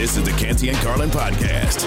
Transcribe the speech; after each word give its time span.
This 0.00 0.16
is 0.16 0.24
the 0.24 0.32
Canty 0.32 0.70
and 0.70 0.78
Carlin 0.78 1.10
podcast. 1.10 1.86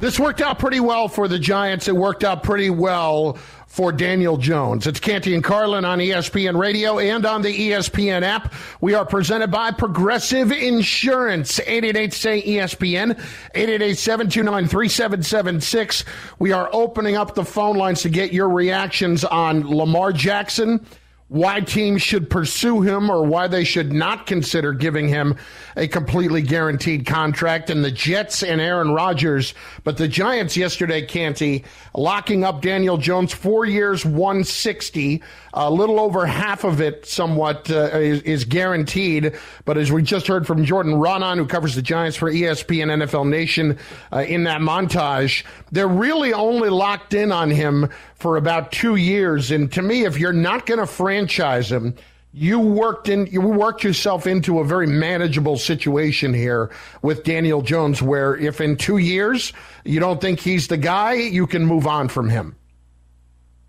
This 0.00 0.18
worked 0.18 0.40
out 0.40 0.58
pretty 0.58 0.80
well 0.80 1.06
for 1.06 1.28
the 1.28 1.38
Giants. 1.38 1.86
It 1.86 1.94
worked 1.94 2.24
out 2.24 2.42
pretty 2.42 2.68
well 2.68 3.34
for 3.68 3.92
Daniel 3.92 4.38
Jones. 4.38 4.88
It's 4.88 4.98
Canty 4.98 5.36
and 5.36 5.44
Carlin 5.44 5.84
on 5.84 6.00
ESPN 6.00 6.58
Radio 6.58 6.98
and 6.98 7.24
on 7.24 7.42
the 7.42 7.70
ESPN 7.70 8.22
app. 8.22 8.54
We 8.80 8.94
are 8.94 9.06
presented 9.06 9.52
by 9.52 9.70
Progressive 9.70 10.50
Insurance. 10.50 11.60
888 11.60 12.12
say 12.12 12.42
ESPN, 12.42 13.16
888-729-3776. 13.54 16.02
We 16.40 16.50
are 16.50 16.68
opening 16.72 17.14
up 17.14 17.36
the 17.36 17.44
phone 17.44 17.76
lines 17.76 18.02
to 18.02 18.08
get 18.08 18.32
your 18.32 18.48
reactions 18.48 19.24
on 19.24 19.64
Lamar 19.64 20.12
Jackson 20.12 20.84
why 21.28 21.60
teams 21.60 22.02
should 22.02 22.30
pursue 22.30 22.80
him 22.80 23.10
or 23.10 23.24
why 23.24 23.46
they 23.46 23.64
should 23.64 23.92
not 23.92 24.26
consider 24.26 24.72
giving 24.72 25.08
him 25.08 25.36
a 25.78 25.86
completely 25.86 26.42
guaranteed 26.42 27.06
contract 27.06 27.70
and 27.70 27.84
the 27.84 27.90
Jets 27.90 28.42
and 28.42 28.60
Aaron 28.60 28.90
Rodgers. 28.90 29.54
But 29.84 29.96
the 29.96 30.08
Giants 30.08 30.56
yesterday, 30.56 31.06
Canty, 31.06 31.64
locking 31.94 32.42
up 32.42 32.62
Daniel 32.62 32.96
Jones 32.96 33.32
four 33.32 33.64
years, 33.64 34.04
160, 34.04 35.22
a 35.54 35.70
little 35.70 36.00
over 36.00 36.26
half 36.26 36.64
of 36.64 36.80
it 36.80 37.06
somewhat 37.06 37.70
uh, 37.70 37.90
is, 37.92 38.22
is, 38.22 38.44
guaranteed. 38.44 39.34
But 39.64 39.78
as 39.78 39.92
we 39.92 40.02
just 40.02 40.26
heard 40.26 40.48
from 40.48 40.64
Jordan 40.64 40.94
Raanan, 40.94 41.36
who 41.36 41.46
covers 41.46 41.76
the 41.76 41.82
Giants 41.82 42.16
for 42.16 42.30
ESPN 42.30 43.04
NFL 43.04 43.28
Nation 43.28 43.78
uh, 44.12 44.18
in 44.18 44.44
that 44.44 44.60
montage, 44.60 45.44
they're 45.70 45.86
really 45.86 46.32
only 46.32 46.70
locked 46.70 47.14
in 47.14 47.30
on 47.30 47.50
him 47.50 47.88
for 48.16 48.36
about 48.36 48.72
two 48.72 48.96
years. 48.96 49.52
And 49.52 49.70
to 49.72 49.82
me, 49.82 50.04
if 50.04 50.18
you're 50.18 50.32
not 50.32 50.66
going 50.66 50.80
to 50.80 50.86
franchise 50.86 51.70
him, 51.70 51.94
you 52.32 52.60
worked 52.60 53.08
in 53.08 53.26
you 53.26 53.40
worked 53.40 53.82
yourself 53.82 54.26
into 54.26 54.60
a 54.60 54.64
very 54.64 54.86
manageable 54.86 55.56
situation 55.56 56.34
here 56.34 56.70
with 57.02 57.24
Daniel 57.24 57.62
Jones 57.62 58.02
where 58.02 58.36
if 58.36 58.60
in 58.60 58.76
2 58.76 58.98
years 58.98 59.52
you 59.84 59.98
don't 59.98 60.20
think 60.20 60.40
he's 60.40 60.68
the 60.68 60.76
guy 60.76 61.14
you 61.14 61.46
can 61.46 61.64
move 61.64 61.86
on 61.86 62.08
from 62.08 62.28
him. 62.28 62.54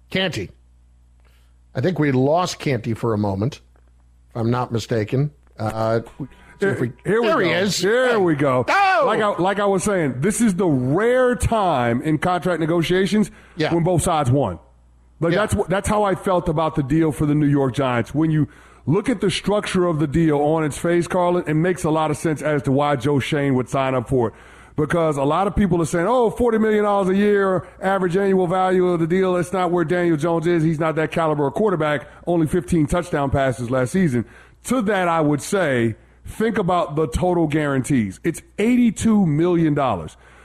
Canty. 0.09 0.49
I 1.73 1.81
think 1.81 1.99
we 1.99 2.11
lost 2.11 2.59
Canty 2.59 2.93
for 2.93 3.13
a 3.13 3.17
moment 3.17 3.61
if 4.29 4.35
I'm 4.35 4.51
not 4.51 4.71
mistaken. 4.71 5.31
Uh, 5.57 6.01
here, 6.59 6.79
we, 6.79 6.91
here 7.05 7.21
there 7.21 7.37
we 7.37 7.45
he 7.45 7.51
go. 7.51 7.57
is. 7.57 7.77
Here 7.77 8.19
we 8.19 8.35
go. 8.35 8.65
Oh! 8.67 9.03
Like 9.05 9.21
I, 9.21 9.41
like 9.41 9.59
I 9.59 9.65
was 9.65 9.83
saying, 9.83 10.19
this 10.19 10.41
is 10.41 10.55
the 10.55 10.67
rare 10.67 11.35
time 11.35 12.01
in 12.01 12.17
contract 12.17 12.59
negotiations 12.59 13.31
yeah. 13.55 13.73
when 13.73 13.83
both 13.83 14.01
sides 14.01 14.29
won. 14.29 14.59
Like 15.19 15.33
yeah. 15.33 15.45
that's 15.45 15.67
that's 15.67 15.89
how 15.89 16.03
I 16.03 16.15
felt 16.15 16.47
about 16.47 16.75
the 16.75 16.83
deal 16.83 17.11
for 17.11 17.25
the 17.25 17.35
New 17.35 17.47
York 17.47 17.73
Giants. 17.73 18.13
When 18.13 18.31
you 18.31 18.47
look 18.85 19.09
at 19.09 19.21
the 19.21 19.29
structure 19.29 19.85
of 19.85 19.99
the 19.99 20.07
deal 20.07 20.39
on 20.39 20.63
its 20.63 20.77
face, 20.77 21.07
Carlin, 21.07 21.43
it 21.47 21.55
makes 21.55 21.83
a 21.83 21.89
lot 21.89 22.09
of 22.09 22.17
sense 22.17 22.41
as 22.41 22.63
to 22.63 22.71
why 22.71 22.95
Joe 22.95 23.19
Schoen 23.19 23.55
would 23.55 23.69
sign 23.69 23.95
up 23.95 24.07
for 24.07 24.29
it. 24.29 24.33
Because 24.75 25.17
a 25.17 25.23
lot 25.23 25.45
of 25.45 25.57
people 25.57 25.81
are 25.81 25.85
saying, 25.85 26.07
oh, 26.07 26.31
$40 26.31 26.61
million 26.61 26.85
a 26.85 27.13
year, 27.13 27.67
average 27.81 28.15
annual 28.15 28.47
value 28.47 28.87
of 28.87 29.01
the 29.01 29.07
deal. 29.07 29.35
It's 29.35 29.51
not 29.51 29.71
where 29.71 29.83
Daniel 29.83 30.15
Jones 30.15 30.47
is. 30.47 30.63
He's 30.63 30.79
not 30.79 30.95
that 30.95 31.11
caliber 31.11 31.45
of 31.47 31.53
quarterback. 31.53 32.07
Only 32.25 32.47
15 32.47 32.87
touchdown 32.87 33.29
passes 33.29 33.69
last 33.69 33.91
season. 33.91 34.23
To 34.65 34.81
that, 34.83 35.09
I 35.09 35.19
would 35.19 35.41
say, 35.41 35.97
think 36.25 36.57
about 36.57 36.95
the 36.95 37.07
total 37.07 37.45
guarantees. 37.45 38.21
It's 38.23 38.41
$82 38.57 39.27
million. 39.27 39.75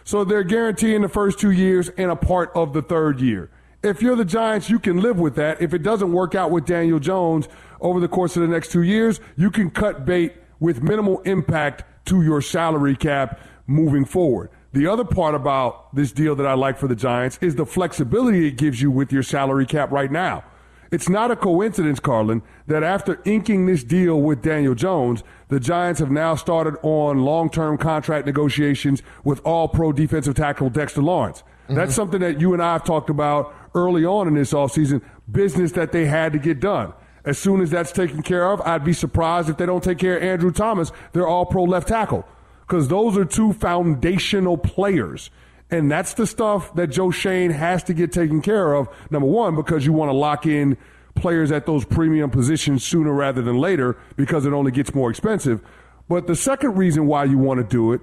So 0.03 0.25
they're 0.25 0.43
guaranteeing 0.43 1.03
the 1.03 1.09
first 1.09 1.39
two 1.39 1.53
years 1.53 1.91
and 1.91 2.11
a 2.11 2.17
part 2.17 2.51
of 2.57 2.73
the 2.73 2.83
third 2.83 3.21
year 3.21 3.51
if 3.85 4.01
you're 4.01 4.17
the 4.17 4.25
Giants, 4.25 4.71
you 4.71 4.79
can 4.79 5.01
live 5.01 5.19
with 5.19 5.35
that. 5.37 5.61
If 5.61 5.75
it 5.75 5.83
doesn't 5.83 6.13
work 6.13 6.35
out 6.35 6.51
with 6.51 6.65
Daniel 6.65 6.99
Jones 6.99 7.49
over 7.81 8.01
the 8.01 8.09
course 8.09 8.37
of 8.37 8.43
the 8.43 8.49
next 8.49 8.73
two 8.73 8.83
years, 8.83 9.21
you 9.37 9.51
can 9.51 9.71
cut 9.71 10.05
bait 10.05 10.35
with 10.59 10.83
minimal 10.83 11.21
impact 11.21 11.85
to 12.07 12.23
your 12.23 12.41
salary 12.41 12.97
cap 12.97 13.41
moving 13.67 14.05
forward. 14.05 14.51
The 14.73 14.87
other 14.87 15.05
part 15.05 15.35
about 15.35 15.95
this 15.95 16.13
deal 16.13 16.35
that 16.37 16.47
I 16.47 16.55
like 16.55 16.79
for 16.79 16.89
the 16.89 16.97
Giants 16.97 17.39
is 17.41 17.55
the 17.55 17.67
flexibility 17.67 18.49
it 18.49 18.57
gives 18.57 18.83
you 18.83 18.91
with 18.91 19.13
your 19.13 19.23
salary 19.23 19.67
cap 19.67 19.91
right 19.91 20.11
now. 20.11 20.45
It's 20.91 21.09
not 21.09 21.31
a 21.31 21.37
coincidence, 21.37 22.01
Carlin, 22.01 22.43
that 22.67 22.83
after 22.83 23.21
inking 23.25 23.67
this 23.67 23.85
deal 23.85 24.21
with 24.21 24.43
Daniel 24.43 24.75
Jones, 24.75 25.23
the 25.49 25.61
Giants 25.61 26.01
have 26.01 26.11
now 26.11 26.35
started 26.35 26.77
on 26.83 27.25
long 27.25 27.51
term 27.51 27.79
contract 27.79 28.27
negotiations 28.27 29.03
with 29.25 29.41
all 29.45 29.69
pro 29.69 29.93
defensive 29.93 30.35
tackle 30.35 30.71
Dexter 30.71 31.03
Lawrence. 31.03 31.43
Mm-hmm. 31.65 31.75
That's 31.75 31.95
something 31.95 32.21
that 32.21 32.41
you 32.41 32.53
and 32.53 32.63
I 32.63 32.75
have 32.75 32.85
talked 32.85 33.11
about 33.11 33.55
early 33.75 34.05
on 34.05 34.29
in 34.29 34.35
this 34.35 34.53
offseason, 34.53 35.03
business 35.31 35.73
that 35.73 35.93
they 35.93 36.07
had 36.07 36.33
to 36.33 36.39
get 36.39 36.61
done. 36.61 36.93
As 37.25 37.39
soon 37.39 37.63
as 37.63 37.71
that's 37.71 37.91
taken 37.91 38.23
care 38.23 38.51
of, 38.51 38.61
I'd 38.63 38.85
be 38.85 38.93
surprised 38.93 39.49
if 39.49 39.57
they 39.57 39.67
don't 39.67 39.83
take 39.83 39.99
care 39.99 40.17
of 40.17 40.23
Andrew 40.23 40.53
Thomas, 40.53 40.93
their 41.13 41.27
all 41.27 41.47
pro 41.47 41.65
left 41.65 41.89
tackle, 41.89 42.27
because 42.61 42.89
those 42.89 43.17
are 43.17 43.25
two 43.25 43.55
foundational 43.55 44.59
players. 44.59 45.31
And 45.71 45.91
that's 45.91 46.15
the 46.15 46.27
stuff 46.27 46.75
that 46.75 46.89
Joe 46.89 47.11
Schoen 47.11 47.51
has 47.51 47.83
to 47.85 47.95
get 47.95 48.13
taken 48.13 48.43
care 48.43 48.75
of. 48.75 48.89
Number 49.11 49.27
one, 49.27 49.57
because 49.57 49.87
you 49.87 49.93
want 49.95 50.11
to 50.11 50.17
lock 50.17 50.47
in 50.47 50.77
players 51.15 51.51
at 51.51 51.65
those 51.65 51.85
premium 51.85 52.31
positions 52.31 52.85
sooner 52.85 53.13
rather 53.13 53.41
than 53.41 53.57
later 53.57 53.97
because 54.17 54.45
it 54.45 54.53
only 54.53 54.71
gets 54.71 54.95
more 54.95 55.11
expensive. 55.11 55.63
But 56.09 56.27
the 56.27 56.37
second 56.37 56.77
reason 56.77 57.07
why 57.07 57.25
you 57.25 57.39
want 57.39 57.59
to 57.59 57.65
do 57.65 57.93
it 57.93 58.03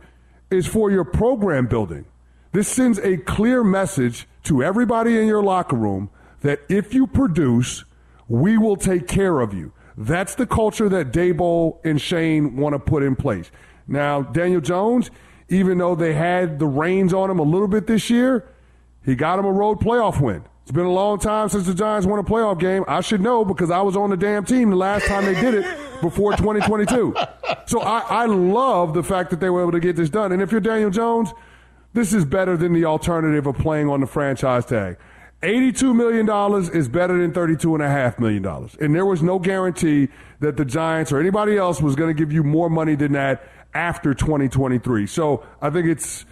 is 0.49 0.65
for 0.65 0.89
your 0.89 1.03
program 1.03 1.67
building. 1.67 2.05
This 2.53 2.67
sends 2.67 2.99
a 2.99 3.15
clear 3.15 3.63
message 3.63 4.27
to 4.43 4.61
everybody 4.61 5.17
in 5.17 5.25
your 5.25 5.41
locker 5.41 5.77
room 5.77 6.09
that 6.41 6.59
if 6.67 6.93
you 6.93 7.07
produce, 7.07 7.85
we 8.27 8.57
will 8.57 8.75
take 8.75 9.07
care 9.07 9.39
of 9.39 9.53
you. 9.53 9.71
That's 9.95 10.35
the 10.35 10.45
culture 10.45 10.89
that 10.89 11.13
Daboll 11.13 11.79
and 11.85 12.01
Schoen 12.01 12.57
want 12.57 12.73
to 12.73 12.79
put 12.79 13.03
in 13.03 13.15
place. 13.15 13.51
Now, 13.87 14.21
Daniel 14.21 14.59
Jones, 14.59 15.11
even 15.47 15.77
though 15.77 15.95
they 15.95 16.13
had 16.13 16.59
the 16.59 16.65
reins 16.65 17.13
on 17.13 17.29
him 17.29 17.39
a 17.39 17.43
little 17.43 17.67
bit 17.67 17.87
this 17.87 18.09
year, 18.09 18.49
he 19.05 19.15
got 19.15 19.39
him 19.39 19.45
a 19.45 19.51
road 19.51 19.79
playoff 19.79 20.19
win. 20.19 20.43
It's 20.63 20.71
been 20.71 20.85
a 20.85 20.91
long 20.91 21.19
time 21.19 21.47
since 21.47 21.65
the 21.65 21.73
Giants 21.73 22.05
won 22.05 22.19
a 22.19 22.23
playoff 22.23 22.59
game. 22.59 22.83
I 22.87 22.99
should 22.99 23.21
know 23.21 23.45
because 23.45 23.71
I 23.71 23.81
was 23.81 23.95
on 23.95 24.09
the 24.09 24.17
damn 24.17 24.43
team 24.43 24.71
the 24.71 24.75
last 24.75 25.05
time 25.05 25.25
they 25.25 25.39
did 25.39 25.53
it 25.53 26.01
before 26.01 26.33
2022. 26.33 27.15
So 27.65 27.79
I, 27.79 27.99
I 27.99 28.25
love 28.25 28.93
the 28.93 29.03
fact 29.03 29.29
that 29.29 29.39
they 29.39 29.49
were 29.49 29.61
able 29.61 29.71
to 29.71 29.79
get 29.79 29.95
this 29.95 30.09
done. 30.09 30.33
And 30.33 30.41
if 30.41 30.51
you're 30.51 30.59
Daniel 30.59 30.89
Jones– 30.89 31.31
this 31.93 32.13
is 32.13 32.25
better 32.25 32.55
than 32.55 32.73
the 32.73 32.85
alternative 32.85 33.47
of 33.47 33.57
playing 33.57 33.89
on 33.89 34.01
the 34.01 34.07
franchise 34.07 34.65
tag. 34.65 34.97
$82 35.41 35.95
million 35.95 36.29
is 36.73 36.87
better 36.87 37.17
than 37.19 37.33
$32.5 37.33 38.19
million. 38.19 38.69
And 38.79 38.95
there 38.95 39.05
was 39.05 39.23
no 39.23 39.39
guarantee 39.39 40.09
that 40.39 40.55
the 40.55 40.65
Giants 40.65 41.11
or 41.11 41.19
anybody 41.19 41.57
else 41.57 41.81
was 41.81 41.95
going 41.95 42.15
to 42.15 42.19
give 42.19 42.31
you 42.31 42.43
more 42.43 42.69
money 42.69 42.95
than 42.95 43.13
that 43.13 43.43
after 43.73 44.13
2023. 44.13 45.07
So 45.07 45.43
I 45.61 45.71
think 45.71 45.87
it's, 45.87 46.25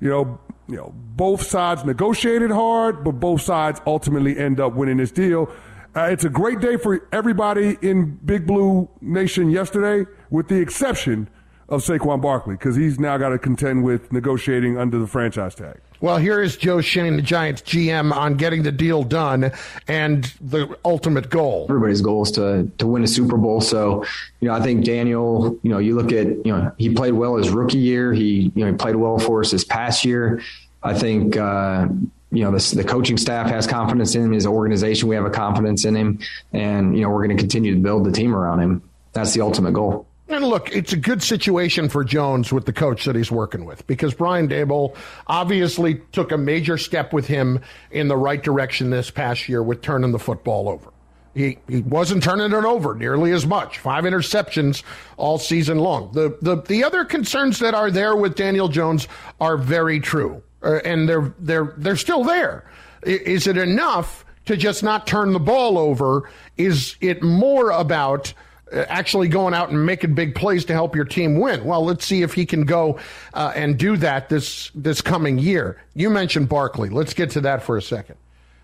you 0.00 0.08
know, 0.08 0.40
you 0.68 0.76
know, 0.76 0.92
both 0.94 1.42
sides 1.42 1.84
negotiated 1.84 2.50
hard, 2.50 3.04
but 3.04 3.12
both 3.12 3.42
sides 3.42 3.80
ultimately 3.86 4.36
end 4.36 4.58
up 4.58 4.74
winning 4.74 4.96
this 4.96 5.12
deal. 5.12 5.48
Uh, 5.94 6.08
it's 6.10 6.24
a 6.24 6.28
great 6.28 6.60
day 6.60 6.76
for 6.76 7.06
everybody 7.12 7.78
in 7.80 8.16
Big 8.16 8.46
Blue 8.46 8.88
Nation 9.00 9.48
yesterday, 9.48 10.10
with 10.28 10.48
the 10.48 10.56
exception 10.56 11.30
of 11.68 11.82
Saquon 11.82 12.20
Barkley 12.20 12.54
because 12.54 12.76
he's 12.76 12.98
now 12.98 13.16
got 13.18 13.30
to 13.30 13.38
contend 13.38 13.84
with 13.84 14.12
negotiating 14.12 14.78
under 14.78 14.98
the 14.98 15.06
franchise 15.06 15.54
tag. 15.54 15.80
Well, 16.00 16.18
here 16.18 16.42
is 16.42 16.56
Joe 16.56 16.82
Schoen, 16.82 17.16
the 17.16 17.22
Giants 17.22 17.62
GM, 17.62 18.12
on 18.14 18.34
getting 18.34 18.62
the 18.62 18.72
deal 18.72 19.02
done 19.02 19.52
and 19.88 20.24
the 20.40 20.76
ultimate 20.84 21.30
goal. 21.30 21.66
Everybody's 21.70 22.02
goal 22.02 22.22
is 22.22 22.32
to 22.32 22.70
to 22.78 22.86
win 22.86 23.02
a 23.02 23.08
Super 23.08 23.38
Bowl. 23.38 23.60
So, 23.62 24.04
you 24.40 24.48
know, 24.48 24.54
I 24.54 24.60
think 24.60 24.84
Daniel, 24.84 25.58
you 25.62 25.70
know, 25.70 25.78
you 25.78 25.96
look 25.96 26.12
at, 26.12 26.26
you 26.26 26.52
know, 26.52 26.70
he 26.76 26.94
played 26.94 27.14
well 27.14 27.36
his 27.36 27.48
rookie 27.48 27.78
year. 27.78 28.12
He, 28.12 28.52
you 28.54 28.64
know, 28.64 28.72
he 28.72 28.76
played 28.76 28.96
well 28.96 29.18
for 29.18 29.40
us 29.40 29.50
this 29.50 29.64
past 29.64 30.04
year. 30.04 30.42
I 30.82 30.92
think, 30.92 31.36
uh, 31.36 31.88
you 32.30 32.44
know, 32.44 32.50
the, 32.56 32.76
the 32.76 32.84
coaching 32.84 33.16
staff 33.16 33.48
has 33.48 33.66
confidence 33.66 34.14
in 34.14 34.22
him. 34.22 34.32
His 34.32 34.46
organization, 34.46 35.08
we 35.08 35.14
have 35.16 35.24
a 35.24 35.30
confidence 35.30 35.86
in 35.86 35.96
him, 35.96 36.18
and 36.52 36.94
you 36.94 37.02
know, 37.02 37.08
we're 37.08 37.26
going 37.26 37.36
to 37.36 37.42
continue 37.42 37.74
to 37.74 37.80
build 37.80 38.04
the 38.04 38.12
team 38.12 38.36
around 38.36 38.60
him. 38.60 38.82
That's 39.12 39.32
the 39.32 39.40
ultimate 39.40 39.72
goal. 39.72 40.06
And 40.28 40.44
look, 40.44 40.74
it's 40.74 40.92
a 40.92 40.96
good 40.96 41.22
situation 41.22 41.88
for 41.88 42.02
Jones 42.02 42.52
with 42.52 42.66
the 42.66 42.72
coach 42.72 43.04
that 43.04 43.14
he's 43.14 43.30
working 43.30 43.64
with 43.64 43.86
because 43.86 44.12
Brian 44.12 44.48
Daboll 44.48 44.96
obviously 45.28 46.00
took 46.10 46.32
a 46.32 46.38
major 46.38 46.76
step 46.78 47.12
with 47.12 47.26
him 47.26 47.60
in 47.92 48.08
the 48.08 48.16
right 48.16 48.42
direction 48.42 48.90
this 48.90 49.10
past 49.10 49.48
year 49.48 49.62
with 49.62 49.82
turning 49.82 50.10
the 50.10 50.18
football 50.18 50.68
over. 50.68 50.90
He, 51.34 51.58
he 51.68 51.82
wasn't 51.82 52.24
turning 52.24 52.46
it 52.46 52.64
over 52.64 52.94
nearly 52.94 53.30
as 53.32 53.46
much. 53.46 53.78
Five 53.78 54.04
interceptions 54.04 54.82
all 55.16 55.38
season 55.38 55.78
long. 55.78 56.10
The, 56.12 56.36
the, 56.40 56.62
the 56.62 56.82
other 56.82 57.04
concerns 57.04 57.58
that 57.58 57.74
are 57.74 57.90
there 57.90 58.16
with 58.16 58.34
Daniel 58.36 58.68
Jones 58.68 59.06
are 59.38 59.58
very 59.58 60.00
true, 60.00 60.42
uh, 60.62 60.76
and 60.84 61.08
they're, 61.08 61.34
they're, 61.38 61.74
they're 61.76 61.96
still 61.96 62.24
there. 62.24 62.68
Is 63.02 63.46
it 63.46 63.58
enough 63.58 64.24
to 64.46 64.56
just 64.56 64.82
not 64.82 65.06
turn 65.06 65.34
the 65.34 65.38
ball 65.38 65.76
over? 65.76 66.28
Is 66.56 66.96
it 67.02 67.22
more 67.22 67.70
about 67.70 68.32
actually 68.72 69.28
going 69.28 69.54
out 69.54 69.70
and 69.70 69.86
making 69.86 70.14
big 70.14 70.34
plays 70.34 70.64
to 70.66 70.72
help 70.72 70.96
your 70.96 71.04
team 71.04 71.38
win. 71.38 71.64
Well, 71.64 71.84
let's 71.84 72.04
see 72.04 72.22
if 72.22 72.34
he 72.34 72.44
can 72.44 72.64
go 72.64 72.98
uh, 73.34 73.52
and 73.54 73.78
do 73.78 73.96
that 73.98 74.28
this 74.28 74.70
this 74.74 75.00
coming 75.00 75.38
year. 75.38 75.82
You 75.94 76.10
mentioned 76.10 76.48
Barkley. 76.48 76.88
Let's 76.88 77.14
get 77.14 77.30
to 77.30 77.40
that 77.42 77.62
for 77.62 77.76
a 77.76 77.82
second. 77.82 78.16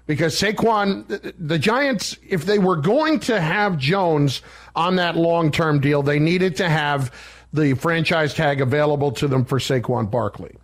Because 0.07 0.35
Saquon, 0.35 1.33
the 1.39 1.59
Giants, 1.59 2.17
if 2.29 2.45
they 2.45 2.59
were 2.59 2.77
going 2.77 3.21
to 3.21 3.41
have 3.41 3.79
Jones 3.79 4.43
on 4.75 4.97
that 4.97 5.17
long 5.17 5.53
term 5.53 5.81
deal, 5.81 6.03
they 6.03 6.19
needed 6.19 6.57
to 6.57 6.69
have 6.69 7.15
the 7.53 7.75
franchise 7.75 8.35
tag 8.35 8.61
available 8.61 9.13
to 9.13 9.29
them 9.29 9.45
for 9.45 9.59
Saquon 9.59 10.11
Barkley. 10.11 10.57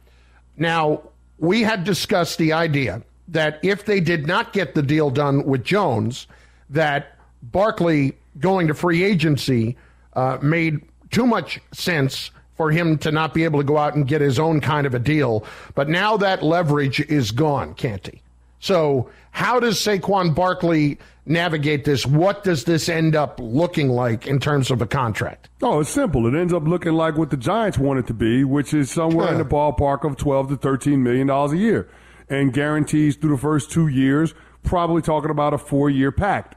Now, 0.57 1.03
we 1.39 1.63
had 1.63 1.85
discussed 1.85 2.39
the 2.39 2.53
idea 2.53 3.03
that 3.29 3.61
if 3.63 3.85
they 3.85 4.01
did 4.01 4.27
not 4.27 4.53
get 4.53 4.75
the 4.75 4.83
deal 4.83 5.11
done 5.11 5.45
with 5.45 5.63
Jones, 5.63 6.27
that 6.71 7.17
Barkley 7.43 8.17
going 8.41 8.69
to 8.69 8.75
free 8.75 9.03
agency 9.03 9.77
uh, 10.15 10.39
made 10.43 10.81
too 11.11 11.27
much 11.27 11.61
sense 11.73 12.31
for 12.57 12.71
him 12.71 12.99
to 12.99 13.13
not 13.13 13.35
be 13.35 13.45
able 13.45 13.61
to 13.61 13.65
go 13.65 13.79
out 13.79 13.95
and 13.95 14.07
get 14.07 14.21
his 14.21 14.39
own 14.39 14.61
kind 14.61 14.87
of 14.87 14.95
a 14.95 14.99
deal. 14.99 15.45
But 15.75 15.89
now 15.89 16.17
that 16.17 16.43
leverage 16.43 17.01
is 17.01 17.31
gone, 17.31 17.75
can't 17.75 18.05
he? 18.07 18.21
So, 18.61 19.09
how 19.31 19.61
does 19.61 19.77
Saquon 19.77 20.35
Barkley 20.35 20.99
navigate 21.25 21.85
this? 21.85 22.05
What 22.05 22.43
does 22.43 22.65
this 22.65 22.89
end 22.89 23.15
up 23.15 23.39
looking 23.41 23.89
like 23.89 24.27
in 24.27 24.41
terms 24.41 24.73
of 24.73 24.83
a 24.83 24.87
contract? 24.87 25.49
Oh, 25.63 25.79
it's 25.81 25.91
simple. 25.91 26.27
It 26.27 26.37
ends 26.39 26.53
up 26.53 26.65
looking 26.65 26.95
like 26.95 27.17
what 27.17 27.31
the 27.31 27.37
Giants 27.37 27.79
want 27.79 28.01
it 28.01 28.09
to 28.09 28.15
be, 28.15 28.43
which 28.43 28.75
is 28.75 28.91
somewhere 28.91 29.31
in 29.31 29.39
the 29.39 29.45
ballpark 29.45 30.05
of 30.05 30.17
12 30.17 30.49
to 30.49 30.57
13 30.57 31.01
million 31.01 31.29
dollars 31.29 31.53
a 31.53 31.57
year 31.57 31.89
and 32.29 32.53
guarantees 32.53 33.15
through 33.15 33.31
the 33.31 33.41
first 33.41 33.71
2 33.71 33.87
years, 33.87 34.35
probably 34.65 35.01
talking 35.01 35.31
about 35.31 35.55
a 35.55 35.59
4-year 35.59 36.11
pact. 36.13 36.57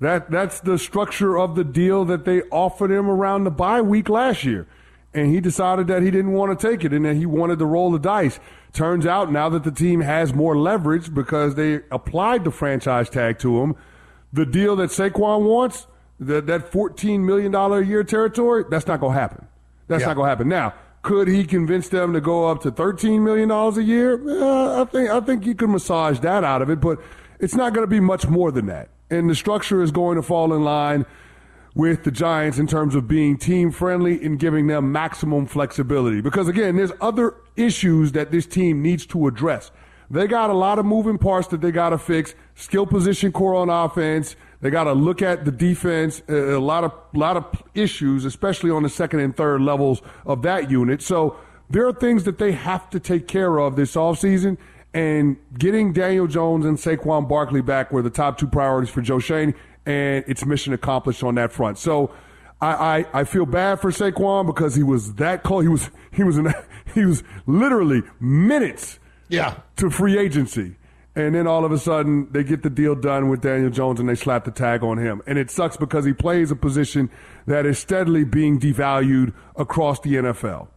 That 0.00 0.30
that's 0.30 0.60
the 0.60 0.78
structure 0.78 1.38
of 1.38 1.54
the 1.54 1.64
deal 1.64 2.04
that 2.06 2.24
they 2.24 2.42
offered 2.44 2.90
him 2.90 3.08
around 3.08 3.44
the 3.44 3.50
bye 3.50 3.80
week 3.80 4.08
last 4.08 4.44
year. 4.44 4.66
And 5.12 5.32
he 5.32 5.40
decided 5.40 5.86
that 5.86 6.02
he 6.02 6.10
didn't 6.10 6.32
want 6.32 6.58
to 6.58 6.68
take 6.68 6.84
it 6.84 6.92
and 6.92 7.04
that 7.04 7.14
he 7.14 7.24
wanted 7.24 7.60
to 7.60 7.66
roll 7.66 7.92
the 7.92 8.00
dice. 8.00 8.40
Turns 8.72 9.06
out 9.06 9.30
now 9.30 9.48
that 9.48 9.62
the 9.62 9.70
team 9.70 10.00
has 10.00 10.34
more 10.34 10.58
leverage 10.58 11.14
because 11.14 11.54
they 11.54 11.82
applied 11.92 12.42
the 12.42 12.50
franchise 12.50 13.08
tag 13.08 13.38
to 13.38 13.62
him, 13.62 13.76
the 14.32 14.44
deal 14.44 14.74
that 14.76 14.90
Saquon 14.90 15.42
wants, 15.42 15.86
that 16.18 16.46
that 16.48 16.72
$14 16.72 17.20
million 17.20 17.54
a 17.54 17.80
year 17.80 18.02
territory, 18.02 18.64
that's 18.68 18.88
not 18.88 18.98
going 18.98 19.14
to 19.14 19.20
happen. 19.20 19.46
That's 19.86 20.00
yeah. 20.00 20.08
not 20.08 20.14
going 20.16 20.26
to 20.26 20.30
happen. 20.30 20.48
Now, 20.48 20.74
could 21.02 21.28
he 21.28 21.44
convince 21.44 21.88
them 21.88 22.12
to 22.14 22.20
go 22.20 22.50
up 22.50 22.62
to 22.62 22.72
$13 22.72 23.22
million 23.22 23.50
a 23.50 23.80
year? 23.80 24.42
Uh, 24.42 24.82
I 24.82 24.84
think 24.86 25.10
I 25.10 25.20
think 25.20 25.44
he 25.44 25.54
could 25.54 25.70
massage 25.70 26.18
that 26.20 26.42
out 26.42 26.62
of 26.62 26.70
it, 26.70 26.80
but 26.80 26.98
it's 27.38 27.54
not 27.54 27.74
going 27.74 27.84
to 27.84 27.90
be 27.90 28.00
much 28.00 28.26
more 28.26 28.50
than 28.50 28.66
that 28.66 28.88
and 29.14 29.30
the 29.30 29.34
structure 29.34 29.82
is 29.82 29.90
going 29.90 30.16
to 30.16 30.22
fall 30.22 30.52
in 30.52 30.64
line 30.64 31.06
with 31.74 32.04
the 32.04 32.10
Giants 32.10 32.58
in 32.58 32.66
terms 32.66 32.94
of 32.94 33.08
being 33.08 33.36
team 33.36 33.72
friendly 33.72 34.22
and 34.24 34.38
giving 34.38 34.66
them 34.68 34.92
maximum 34.92 35.46
flexibility. 35.46 36.20
Because 36.20 36.48
again, 36.48 36.76
there's 36.76 36.92
other 37.00 37.34
issues 37.56 38.12
that 38.12 38.30
this 38.30 38.46
team 38.46 38.82
needs 38.82 39.06
to 39.06 39.26
address. 39.26 39.70
They 40.10 40.26
got 40.26 40.50
a 40.50 40.54
lot 40.54 40.78
of 40.78 40.86
moving 40.86 41.18
parts 41.18 41.48
that 41.48 41.60
they 41.60 41.72
got 41.72 41.90
to 41.90 41.98
fix. 41.98 42.34
Skill 42.54 42.86
position 42.86 43.32
core 43.32 43.54
on 43.54 43.70
offense. 43.70 44.36
They 44.60 44.70
got 44.70 44.84
to 44.84 44.92
look 44.92 45.22
at 45.22 45.44
the 45.44 45.50
defense. 45.50 46.22
A 46.28 46.58
lot 46.58 46.84
of 46.84 46.92
lot 47.12 47.36
of 47.36 47.62
issues, 47.74 48.24
especially 48.24 48.70
on 48.70 48.82
the 48.82 48.88
second 48.88 49.20
and 49.20 49.36
third 49.36 49.60
levels 49.60 50.02
of 50.24 50.42
that 50.42 50.70
unit. 50.70 51.02
So 51.02 51.36
there 51.70 51.86
are 51.88 51.92
things 51.92 52.24
that 52.24 52.38
they 52.38 52.52
have 52.52 52.88
to 52.90 53.00
take 53.00 53.26
care 53.26 53.58
of 53.58 53.76
this 53.76 53.94
offseason. 53.94 54.58
And 54.94 55.36
getting 55.58 55.92
Daniel 55.92 56.28
Jones 56.28 56.64
and 56.64 56.78
Saquon 56.78 57.28
Barkley 57.28 57.60
back 57.60 57.90
were 57.90 58.00
the 58.00 58.10
top 58.10 58.38
two 58.38 58.46
priorities 58.46 58.90
for 58.90 59.02
Joe 59.02 59.18
Schoen, 59.18 59.54
and 59.84 60.24
it's 60.28 60.46
mission 60.46 60.72
accomplished 60.72 61.24
on 61.24 61.34
that 61.34 61.52
front. 61.52 61.78
So 61.78 62.14
I, 62.60 62.66
I, 62.66 63.20
I 63.20 63.24
feel 63.24 63.44
bad 63.44 63.80
for 63.80 63.90
Saquon 63.90 64.46
because 64.46 64.76
he 64.76 64.84
was 64.84 65.14
that 65.14 65.42
close. 65.42 65.64
He 65.64 65.68
was 65.68 65.90
he 66.12 66.22
was 66.22 66.38
in, 66.38 66.54
he 66.94 67.04
was 67.04 67.24
literally 67.46 68.02
minutes 68.20 69.00
yeah. 69.28 69.56
to 69.76 69.90
free 69.90 70.16
agency. 70.16 70.76
And 71.16 71.34
then 71.34 71.46
all 71.46 71.64
of 71.64 71.70
a 71.70 71.78
sudden, 71.78 72.28
they 72.32 72.42
get 72.42 72.62
the 72.62 72.70
deal 72.70 72.96
done 72.96 73.28
with 73.28 73.40
Daniel 73.40 73.70
Jones 73.70 74.00
and 74.00 74.08
they 74.08 74.16
slap 74.16 74.44
the 74.44 74.50
tag 74.50 74.82
on 74.82 74.98
him. 74.98 75.22
And 75.26 75.38
it 75.38 75.48
sucks 75.48 75.76
because 75.76 76.04
he 76.04 76.12
plays 76.12 76.50
a 76.50 76.56
position 76.56 77.08
that 77.46 77.66
is 77.66 77.78
steadily 77.78 78.24
being 78.24 78.58
devalued 78.58 79.32
across 79.54 80.00
the 80.00 80.14
NFL. 80.14 80.68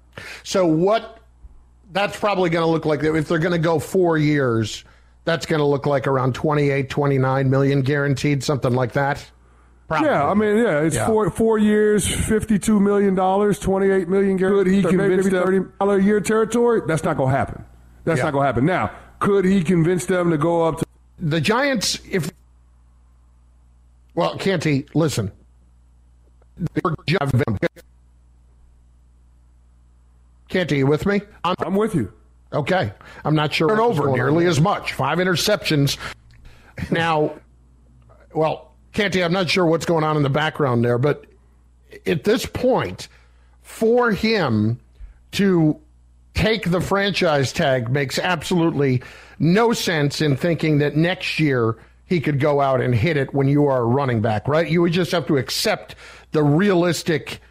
So, 0.44 0.66
what 0.66 1.20
that's 1.92 2.20
probably 2.20 2.50
going 2.50 2.64
to 2.64 2.72
look 2.72 2.86
like 2.86 3.04
if 3.04 3.28
they're 3.28 3.40
going 3.40 3.54
to 3.54 3.58
go 3.58 3.80
four 3.80 4.18
years, 4.18 4.84
that's 5.26 5.46
going 5.46 5.60
to 5.60 5.66
look 5.66 5.86
like 5.86 6.08
around 6.08 6.36
28, 6.36 6.90
29 6.90 7.50
million 7.50 7.82
guaranteed, 7.82 8.44
something 8.44 8.74
like 8.74 8.94
that. 8.94 9.26
Probably. 9.88 10.10
Yeah, 10.10 10.28
I 10.28 10.34
mean, 10.34 10.58
yeah, 10.58 10.82
it's 10.82 10.96
yeah. 10.96 11.08
four 11.08 11.30
four 11.30 11.58
years, 11.58 12.06
fifty-two 12.06 12.78
million 12.78 13.16
dollars, 13.16 13.58
twenty-eight 13.58 14.10
million 14.10 14.36
guaranteed. 14.36 14.84
Could 14.84 14.92
he 14.92 14.98
convince 14.98 15.26
maybe 15.26 15.38
thirty 15.38 15.60
dollar 15.80 15.98
a 15.98 16.04
year 16.04 16.20
territory? 16.20 16.82
That's 16.86 17.06
not 17.06 17.16
going 17.16 17.32
to 17.32 17.38
happen. 17.38 17.64
That's 18.04 18.18
yeah. 18.18 18.26
not 18.26 18.32
going 18.32 18.44
to 18.44 18.48
happen. 18.48 18.66
Now, 18.66 18.92
could 19.20 19.46
he 19.46 19.64
convince 19.64 20.06
them 20.06 20.32
to 20.32 20.38
go 20.38 20.64
up 20.64 20.80
to 20.80 20.86
the 21.20 21.40
Giants? 21.40 22.02
If 22.10 22.32
well, 24.14 24.38
can't 24.38 24.62
he? 24.62 24.86
Listen, 24.94 25.32
can't 30.48 30.70
you 30.72 30.88
with 30.88 31.06
me? 31.06 31.22
I'm, 31.44 31.56
I'm 31.60 31.76
with 31.76 31.96
you. 31.96 32.12
Okay. 32.54 32.94
I'm 33.26 33.36
not 33.36 33.54
sure. 33.54 33.70
Turn 33.70 33.80
over 33.80 34.12
nearly 34.12 34.46
as 34.46 34.62
much. 34.62 34.94
Five 34.94 35.18
interceptions. 35.18 35.98
now, 36.92 37.34
well, 38.34 38.74
Canty, 38.94 39.24
I'm 39.24 39.34
not 39.34 39.50
sure 39.50 39.66
what's 39.66 39.86
going 39.86 40.04
on 40.04 40.18
in 40.18 40.24
the 40.24 40.30
background 40.30 40.84
there, 40.84 40.98
but 40.98 41.26
at 42.06 42.24
this 42.24 42.46
point, 42.46 43.08
for 43.62 44.12
him 44.12 44.80
to 45.34 45.80
take 46.34 46.70
the 46.70 46.80
franchise 46.82 47.52
tag 47.52 47.90
makes 47.90 48.20
absolutely 48.20 49.02
no 49.40 49.74
sense 49.74 50.22
in 50.22 50.38
thinking 50.38 50.78
that 50.78 50.96
next 50.96 51.40
year 51.40 51.78
he 52.06 52.22
could 52.22 52.40
go 52.40 52.62
out 52.62 52.80
and 52.80 52.96
hit 52.96 53.18
it 53.18 53.34
when 53.34 53.48
you 53.48 53.66
are 53.66 53.82
a 53.82 53.86
running 53.86 54.22
back, 54.22 54.48
right? 54.48 54.70
You 54.70 54.82
would 54.82 54.94
just 54.94 55.12
have 55.12 55.28
to 55.28 55.38
accept 55.38 55.96
the 56.32 56.44
realistic 56.44 57.42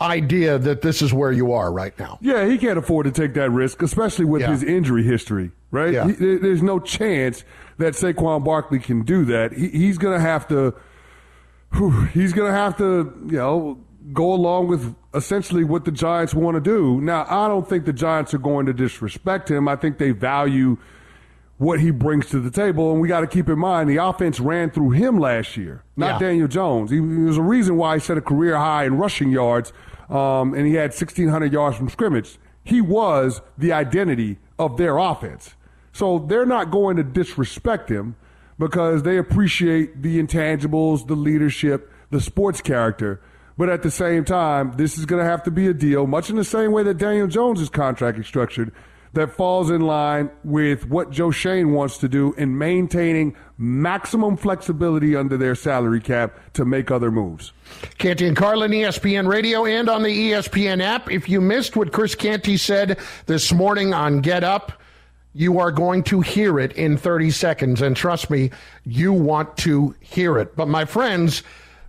idea 0.00 0.58
that 0.58 0.82
this 0.82 1.02
is 1.02 1.12
where 1.12 1.32
you 1.32 1.52
are 1.52 1.72
right 1.72 1.98
now. 1.98 2.18
Yeah, 2.20 2.46
he 2.46 2.58
can't 2.58 2.78
afford 2.78 3.06
to 3.06 3.12
take 3.12 3.34
that 3.34 3.50
risk, 3.50 3.82
especially 3.82 4.24
with 4.24 4.42
yeah. 4.42 4.50
his 4.50 4.62
injury 4.62 5.02
history, 5.02 5.50
right? 5.70 5.92
Yeah. 5.92 6.06
He, 6.06 6.36
there's 6.36 6.62
no 6.62 6.78
chance 6.78 7.44
that 7.78 7.94
Saquon 7.94 8.44
Barkley 8.44 8.78
can 8.78 9.02
do 9.02 9.24
that. 9.26 9.52
He, 9.52 9.68
he's 9.68 9.98
going 9.98 10.14
to 10.14 10.20
have 10.20 10.46
to. 10.48 10.74
Whew, 11.72 12.04
he's 12.06 12.32
going 12.32 12.50
to 12.50 12.56
have 12.56 12.78
to, 12.78 13.12
you 13.26 13.36
know, 13.36 13.78
go 14.12 14.32
along 14.32 14.68
with 14.68 14.94
essentially 15.14 15.64
what 15.64 15.84
the 15.84 15.90
Giants 15.90 16.32
want 16.32 16.54
to 16.54 16.60
do. 16.60 17.00
Now, 17.00 17.26
I 17.28 17.46
don't 17.48 17.68
think 17.68 17.84
the 17.84 17.92
Giants 17.92 18.32
are 18.32 18.38
going 18.38 18.66
to 18.66 18.72
disrespect 18.72 19.50
him. 19.50 19.68
I 19.68 19.76
think 19.76 19.98
they 19.98 20.12
value 20.12 20.78
what 21.58 21.80
he 21.80 21.90
brings 21.90 22.26
to 22.30 22.40
the 22.40 22.50
table. 22.50 22.92
And 22.92 23.00
we 23.00 23.08
got 23.08 23.20
to 23.20 23.26
keep 23.26 23.48
in 23.48 23.58
mind 23.58 23.90
the 23.90 23.96
offense 23.96 24.40
ran 24.40 24.70
through 24.70 24.90
him 24.90 25.18
last 25.18 25.56
year, 25.56 25.82
not 25.96 26.20
yeah. 26.20 26.28
Daniel 26.28 26.48
Jones. 26.48 26.90
He, 26.90 27.00
there's 27.00 27.36
a 27.36 27.42
reason 27.42 27.76
why 27.76 27.94
he 27.94 28.00
set 28.00 28.16
a 28.16 28.22
career 28.22 28.56
high 28.56 28.84
in 28.84 28.96
rushing 28.96 29.30
yards, 29.30 29.72
um, 30.08 30.54
and 30.54 30.66
he 30.66 30.74
had 30.74 30.90
1,600 30.90 31.52
yards 31.52 31.76
from 31.76 31.88
scrimmage. 31.88 32.38
He 32.64 32.80
was 32.80 33.40
the 33.56 33.72
identity 33.72 34.38
of 34.58 34.76
their 34.76 34.98
offense. 34.98 35.54
So 35.92 36.18
they're 36.18 36.46
not 36.46 36.70
going 36.70 36.96
to 36.96 37.02
disrespect 37.02 37.90
him 37.90 38.16
because 38.58 39.02
they 39.02 39.16
appreciate 39.16 40.02
the 40.02 40.22
intangibles, 40.22 41.06
the 41.06 41.14
leadership, 41.14 41.90
the 42.10 42.20
sports 42.20 42.60
character. 42.60 43.20
But 43.56 43.68
at 43.68 43.82
the 43.82 43.90
same 43.90 44.24
time, 44.24 44.74
this 44.76 44.98
is 44.98 45.06
going 45.06 45.22
to 45.22 45.28
have 45.28 45.42
to 45.44 45.50
be 45.50 45.66
a 45.66 45.74
deal, 45.74 46.06
much 46.06 46.30
in 46.30 46.36
the 46.36 46.44
same 46.44 46.72
way 46.72 46.82
that 46.84 46.98
Daniel 46.98 47.26
Jones' 47.26 47.68
contract 47.68 48.18
is 48.18 48.26
structured 48.26 48.72
that 49.12 49.32
falls 49.32 49.70
in 49.70 49.80
line 49.80 50.30
with 50.44 50.88
what 50.88 51.10
Joe 51.10 51.30
Schoen 51.30 51.72
wants 51.72 51.98
to 51.98 52.08
do 52.08 52.32
in 52.34 52.56
maintaining 52.56 53.36
maximum 53.56 54.36
flexibility 54.36 55.16
under 55.16 55.36
their 55.36 55.54
salary 55.54 56.00
cap 56.00 56.38
to 56.54 56.64
make 56.64 56.90
other 56.90 57.10
moves. 57.10 57.52
Canty 57.98 58.26
and 58.26 58.36
Carlin, 58.36 58.70
ESPN 58.70 59.28
Radio, 59.28 59.64
and 59.66 59.88
on 59.88 60.02
the 60.02 60.30
ESPN 60.30 60.82
app. 60.82 61.10
If 61.10 61.28
you 61.28 61.40
missed 61.40 61.76
what 61.76 61.92
Chris 61.92 62.14
Canty 62.14 62.56
said 62.56 62.98
this 63.26 63.52
morning 63.52 63.92
on 63.94 64.20
Get 64.20 64.44
Up, 64.44 64.72
you 65.34 65.58
are 65.58 65.70
going 65.70 66.02
to 66.04 66.20
hear 66.20 66.58
it 66.58 66.72
in 66.72 66.96
30 66.96 67.30
seconds. 67.30 67.82
And 67.82 67.96
trust 67.96 68.30
me, 68.30 68.50
you 68.84 69.12
want 69.12 69.56
to 69.58 69.94
hear 70.00 70.38
it. 70.38 70.56
But 70.56 70.68
my 70.68 70.84
friends, 70.84 71.42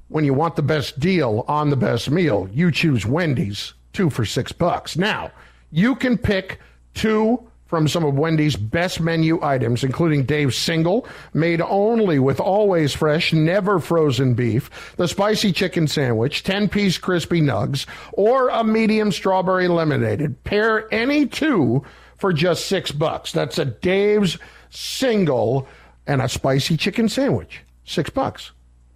when 0.09 0.25
you 0.25 0.33
want 0.33 0.55
the 0.55 0.61
best 0.61 0.99
deal 0.99 1.45
on 1.47 1.69
the 1.69 1.77
best 1.77 2.09
meal, 2.09 2.49
you 2.51 2.71
choose 2.71 3.05
Wendy's, 3.05 3.73
two 3.93 4.09
for 4.09 4.25
six 4.25 4.51
bucks. 4.51 4.97
Now, 4.97 5.31
you 5.71 5.95
can 5.95 6.17
pick 6.17 6.59
two 6.93 7.49
from 7.69 7.87
some 7.87 8.03
of 8.03 8.15
Wendy's 8.15 8.55
best 8.55 8.99
menu 8.99 9.39
items, 9.43 9.83
including 9.83 10.23
Dave's 10.23 10.57
single, 10.57 11.07
made 11.33 11.61
only 11.61 12.17
with 12.17 12.39
always 12.39 12.95
fresh, 12.95 13.31
never 13.31 13.79
frozen 13.79 14.33
beef, 14.33 14.95
the 14.97 15.07
spicy 15.07 15.51
chicken 15.51 15.87
sandwich, 15.87 16.43
10 16.43 16.67
piece 16.67 16.97
crispy 16.97 17.41
nugs, 17.41 17.85
or 18.13 18.49
a 18.49 18.63
medium 18.63 19.11
strawberry 19.11 19.67
lemonade. 19.67 20.43
Pair 20.43 20.91
any 20.91 21.27
two 21.27 21.85
for 22.17 22.33
just 22.33 22.65
six 22.65 22.91
bucks. 22.91 23.31
That's 23.31 23.59
a 23.59 23.65
Dave's 23.65 24.39
single 24.71 25.67
and 26.07 26.23
a 26.23 26.27
spicy 26.27 26.75
chicken 26.75 27.07
sandwich. 27.07 27.61
Six 27.85 28.09
bucks. 28.09 28.51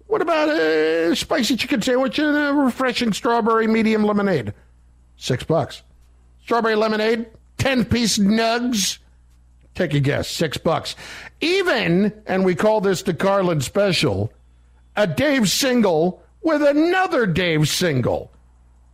What 0.08 0.20
about 0.20 0.48
a 0.48 1.14
spicy 1.14 1.56
chicken 1.56 1.80
sandwich 1.80 2.18
and 2.18 2.36
a 2.36 2.52
refreshing 2.52 3.12
strawberry 3.12 3.68
medium 3.68 4.04
lemonade? 4.04 4.52
Six 5.16 5.44
bucks. 5.44 5.82
Strawberry 6.42 6.74
lemonade, 6.74 7.26
10 7.58 7.84
piece 7.86 8.18
nugs. 8.18 8.98
Take 9.74 9.94
a 9.94 10.00
guess, 10.00 10.28
six 10.28 10.56
bucks. 10.56 10.94
Even, 11.40 12.12
and 12.26 12.44
we 12.44 12.54
call 12.54 12.80
this 12.80 13.02
the 13.02 13.14
Carlin 13.14 13.60
special, 13.60 14.32
a 14.96 15.06
Dave 15.06 15.50
single 15.50 16.22
with 16.42 16.62
another 16.62 17.26
Dave 17.26 17.68
single. 17.68 18.30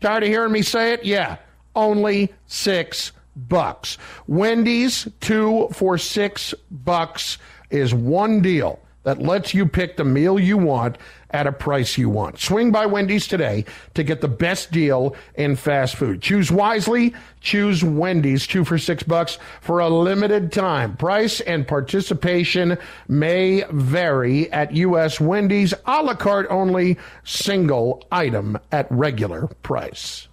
Tired 0.01 0.23
of 0.23 0.29
hearing 0.31 0.53
me 0.53 0.63
say 0.63 0.95
it? 0.95 1.05
Yeah, 1.05 1.37
only 1.77 2.33
six 2.47 3.13
bucks. 3.37 3.99
Wendy's 4.27 5.07
two 5.21 5.69
for 5.73 5.99
six 5.99 6.55
bucks 6.71 7.37
is 7.71 7.95
one 7.95 8.41
deal 8.41 8.81
that 9.03 9.23
lets 9.23 9.55
you 9.55 9.67
pick 9.67 9.97
the 9.97 10.05
meal 10.05 10.39
you 10.39 10.59
want 10.59 10.99
at 11.31 11.47
a 11.47 11.53
price 11.53 11.97
you 11.97 12.09
want. 12.09 12.39
Swing 12.39 12.71
by 12.71 12.87
Wendy's 12.87 13.27
today 13.27 13.65
to 13.95 14.03
get 14.03 14.21
the 14.21 14.29
best 14.29 14.73
deal 14.73 15.15
in 15.35 15.57
fast 15.57 15.97
food. 15.97 16.23
Choose 16.23 16.51
wisely. 16.51 17.15
Choose 17.41 17.83
Wendy's 17.85 18.47
two 18.47 18.65
for 18.65 18.79
six 18.79 19.03
bucks 19.03 19.39
for 19.61 19.79
a 19.79 19.89
limited 19.89 20.53
time. 20.53 20.97
Price 20.97 21.41
and 21.41 21.67
participation 21.67 22.77
may 23.09 23.65
vary 23.71 24.51
at 24.53 24.75
U.S. 24.75 25.21
Wendy's, 25.21 25.73
a 25.87 26.03
la 26.03 26.15
carte 26.15 26.47
only, 26.51 26.99
single 27.25 28.07
item 28.11 28.59
at 28.73 28.91
regular 28.91 29.47
price. 29.63 30.29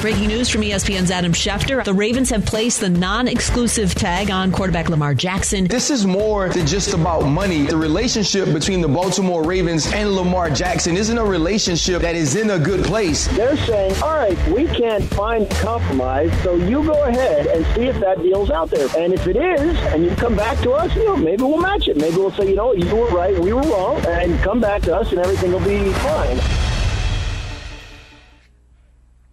Breaking 0.00 0.28
news 0.28 0.48
from 0.48 0.60
ESPN's 0.60 1.10
Adam 1.10 1.32
Schefter. 1.32 1.84
The 1.84 1.92
Ravens 1.92 2.30
have 2.30 2.46
placed 2.46 2.80
the 2.80 2.88
non 2.88 3.26
exclusive 3.26 3.94
tag 3.94 4.30
on 4.30 4.52
quarterback 4.52 4.88
Lamar 4.88 5.12
Jackson. 5.12 5.66
This 5.66 5.90
is 5.90 6.06
more 6.06 6.48
than 6.48 6.66
just 6.66 6.94
about 6.94 7.22
money. 7.22 7.66
The 7.66 7.76
relationship 7.76 8.52
between 8.52 8.80
the 8.80 8.88
Baltimore 8.88 9.42
Ravens 9.44 9.92
and 9.92 10.12
Lamar 10.12 10.50
Jackson 10.50 10.96
isn't 10.96 11.18
a 11.18 11.24
relationship 11.24 12.02
that 12.02 12.14
is 12.14 12.36
in 12.36 12.50
a 12.50 12.58
good 12.58 12.84
place. 12.84 13.26
They're 13.28 13.56
saying, 13.56 14.00
all 14.02 14.14
right, 14.14 14.38
we 14.48 14.66
can't 14.66 15.02
find 15.04 15.50
compromise, 15.50 16.32
so 16.42 16.54
you 16.54 16.84
go 16.84 17.04
ahead 17.04 17.46
and 17.48 17.66
see 17.74 17.86
if 17.86 17.98
that 18.00 18.22
deal's 18.22 18.50
out 18.50 18.70
there. 18.70 18.88
And 18.96 19.12
if 19.12 19.26
it 19.26 19.36
is, 19.36 19.76
and 19.92 20.04
you 20.04 20.14
come 20.16 20.36
back 20.36 20.60
to 20.62 20.72
us, 20.72 20.94
you 20.94 21.04
know, 21.04 21.16
maybe 21.16 21.42
we'll 21.42 21.60
match 21.60 21.88
it. 21.88 21.96
Maybe 21.96 22.16
we'll 22.16 22.30
say, 22.30 22.48
you 22.48 22.56
know, 22.56 22.72
you 22.72 22.94
were 22.94 23.08
right, 23.08 23.36
we 23.36 23.52
were 23.52 23.62
wrong, 23.62 24.04
and 24.06 24.38
come 24.40 24.60
back 24.60 24.82
to 24.82 24.96
us 24.96 25.10
and 25.10 25.18
everything 25.18 25.50
will 25.50 25.60
be 25.60 25.92
fine. 25.94 26.77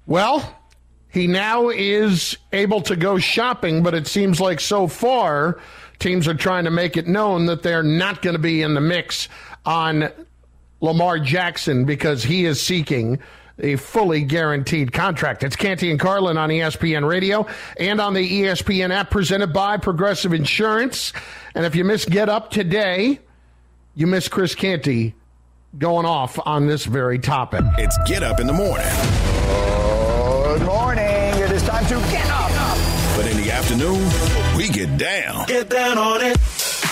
Well, 0.05 0.57
he 1.09 1.27
now 1.27 1.69
is 1.69 2.37
able 2.53 2.81
to 2.81 2.95
go 2.95 3.17
shopping, 3.17 3.83
but 3.83 3.93
it 3.93 4.07
seems 4.07 4.39
like 4.39 4.59
so 4.59 4.87
far 4.87 5.59
teams 5.99 6.27
are 6.27 6.33
trying 6.33 6.65
to 6.65 6.71
make 6.71 6.97
it 6.97 7.07
known 7.07 7.45
that 7.45 7.63
they're 7.63 7.83
not 7.83 8.21
going 8.21 8.35
to 8.35 8.41
be 8.41 8.61
in 8.61 8.73
the 8.73 8.81
mix 8.81 9.29
on 9.65 10.11
Lamar 10.81 11.19
Jackson 11.19 11.85
because 11.85 12.23
he 12.23 12.45
is 12.45 12.61
seeking 12.61 13.19
a 13.59 13.77
fully 13.77 14.21
guaranteed 14.21 14.91
contract. 14.91 15.43
It's 15.43 15.55
Canty 15.55 15.89
and 15.89 15.99
Carlin 15.99 16.37
on 16.37 16.49
ESPN 16.49 17.07
Radio 17.07 17.47
and 17.79 18.01
on 18.01 18.13
the 18.13 18.41
ESPN 18.43 18.91
app 18.91 19.09
presented 19.09 19.53
by 19.53 19.77
Progressive 19.77 20.33
Insurance. 20.33 21.13
And 21.55 21.65
if 21.65 21.75
you 21.75 21.85
miss 21.85 22.05
Get 22.05 22.27
Up 22.27 22.51
today, 22.51 23.19
you 23.95 24.07
miss 24.07 24.27
Chris 24.27 24.55
Canty 24.55 25.15
going 25.77 26.05
off 26.05 26.37
on 26.45 26.67
this 26.67 26.85
very 26.85 27.19
topic. 27.19 27.63
It's 27.77 27.97
Get 28.05 28.23
Up 28.23 28.39
in 28.39 28.47
the 28.47 28.53
Morning. 28.53 28.85
Good 30.57 30.65
morning. 30.65 31.05
It 31.05 31.51
is 31.51 31.63
time 31.87 32.01
to 32.01 32.11
get 32.11 32.27
up. 32.29 32.49
But 33.15 33.27
in 33.27 33.37
the 33.37 33.51
afternoon, 33.51 34.57
we 34.57 34.69
get 34.69 34.97
down. 34.97 35.45
Get 35.47 35.69
down 35.69 35.97
on 35.97 36.21
it. 36.21 36.37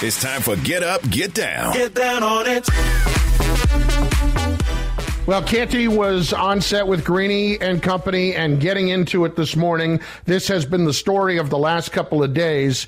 It's 0.01 0.21
time 0.21 0.41
for 0.41 0.55
Get 0.57 0.83
Up, 0.83 1.01
Get 1.09 1.33
Down. 1.33 1.73
Get 1.73 1.93
down 1.93 2.23
on 2.23 2.45
it. 2.47 2.67
Well, 5.25 5.41
Canty 5.41 5.87
was 5.87 6.33
on 6.33 6.59
set 6.59 6.85
with 6.85 7.05
Greeny 7.05 7.59
and 7.61 7.81
company 7.81 8.35
and 8.35 8.59
getting 8.59 8.89
into 8.89 9.23
it 9.23 9.37
this 9.37 9.55
morning. 9.55 10.01
This 10.25 10.49
has 10.49 10.65
been 10.65 10.83
the 10.83 10.93
story 10.93 11.37
of 11.37 11.49
the 11.49 11.57
last 11.57 11.93
couple 11.93 12.21
of 12.21 12.33
days. 12.33 12.87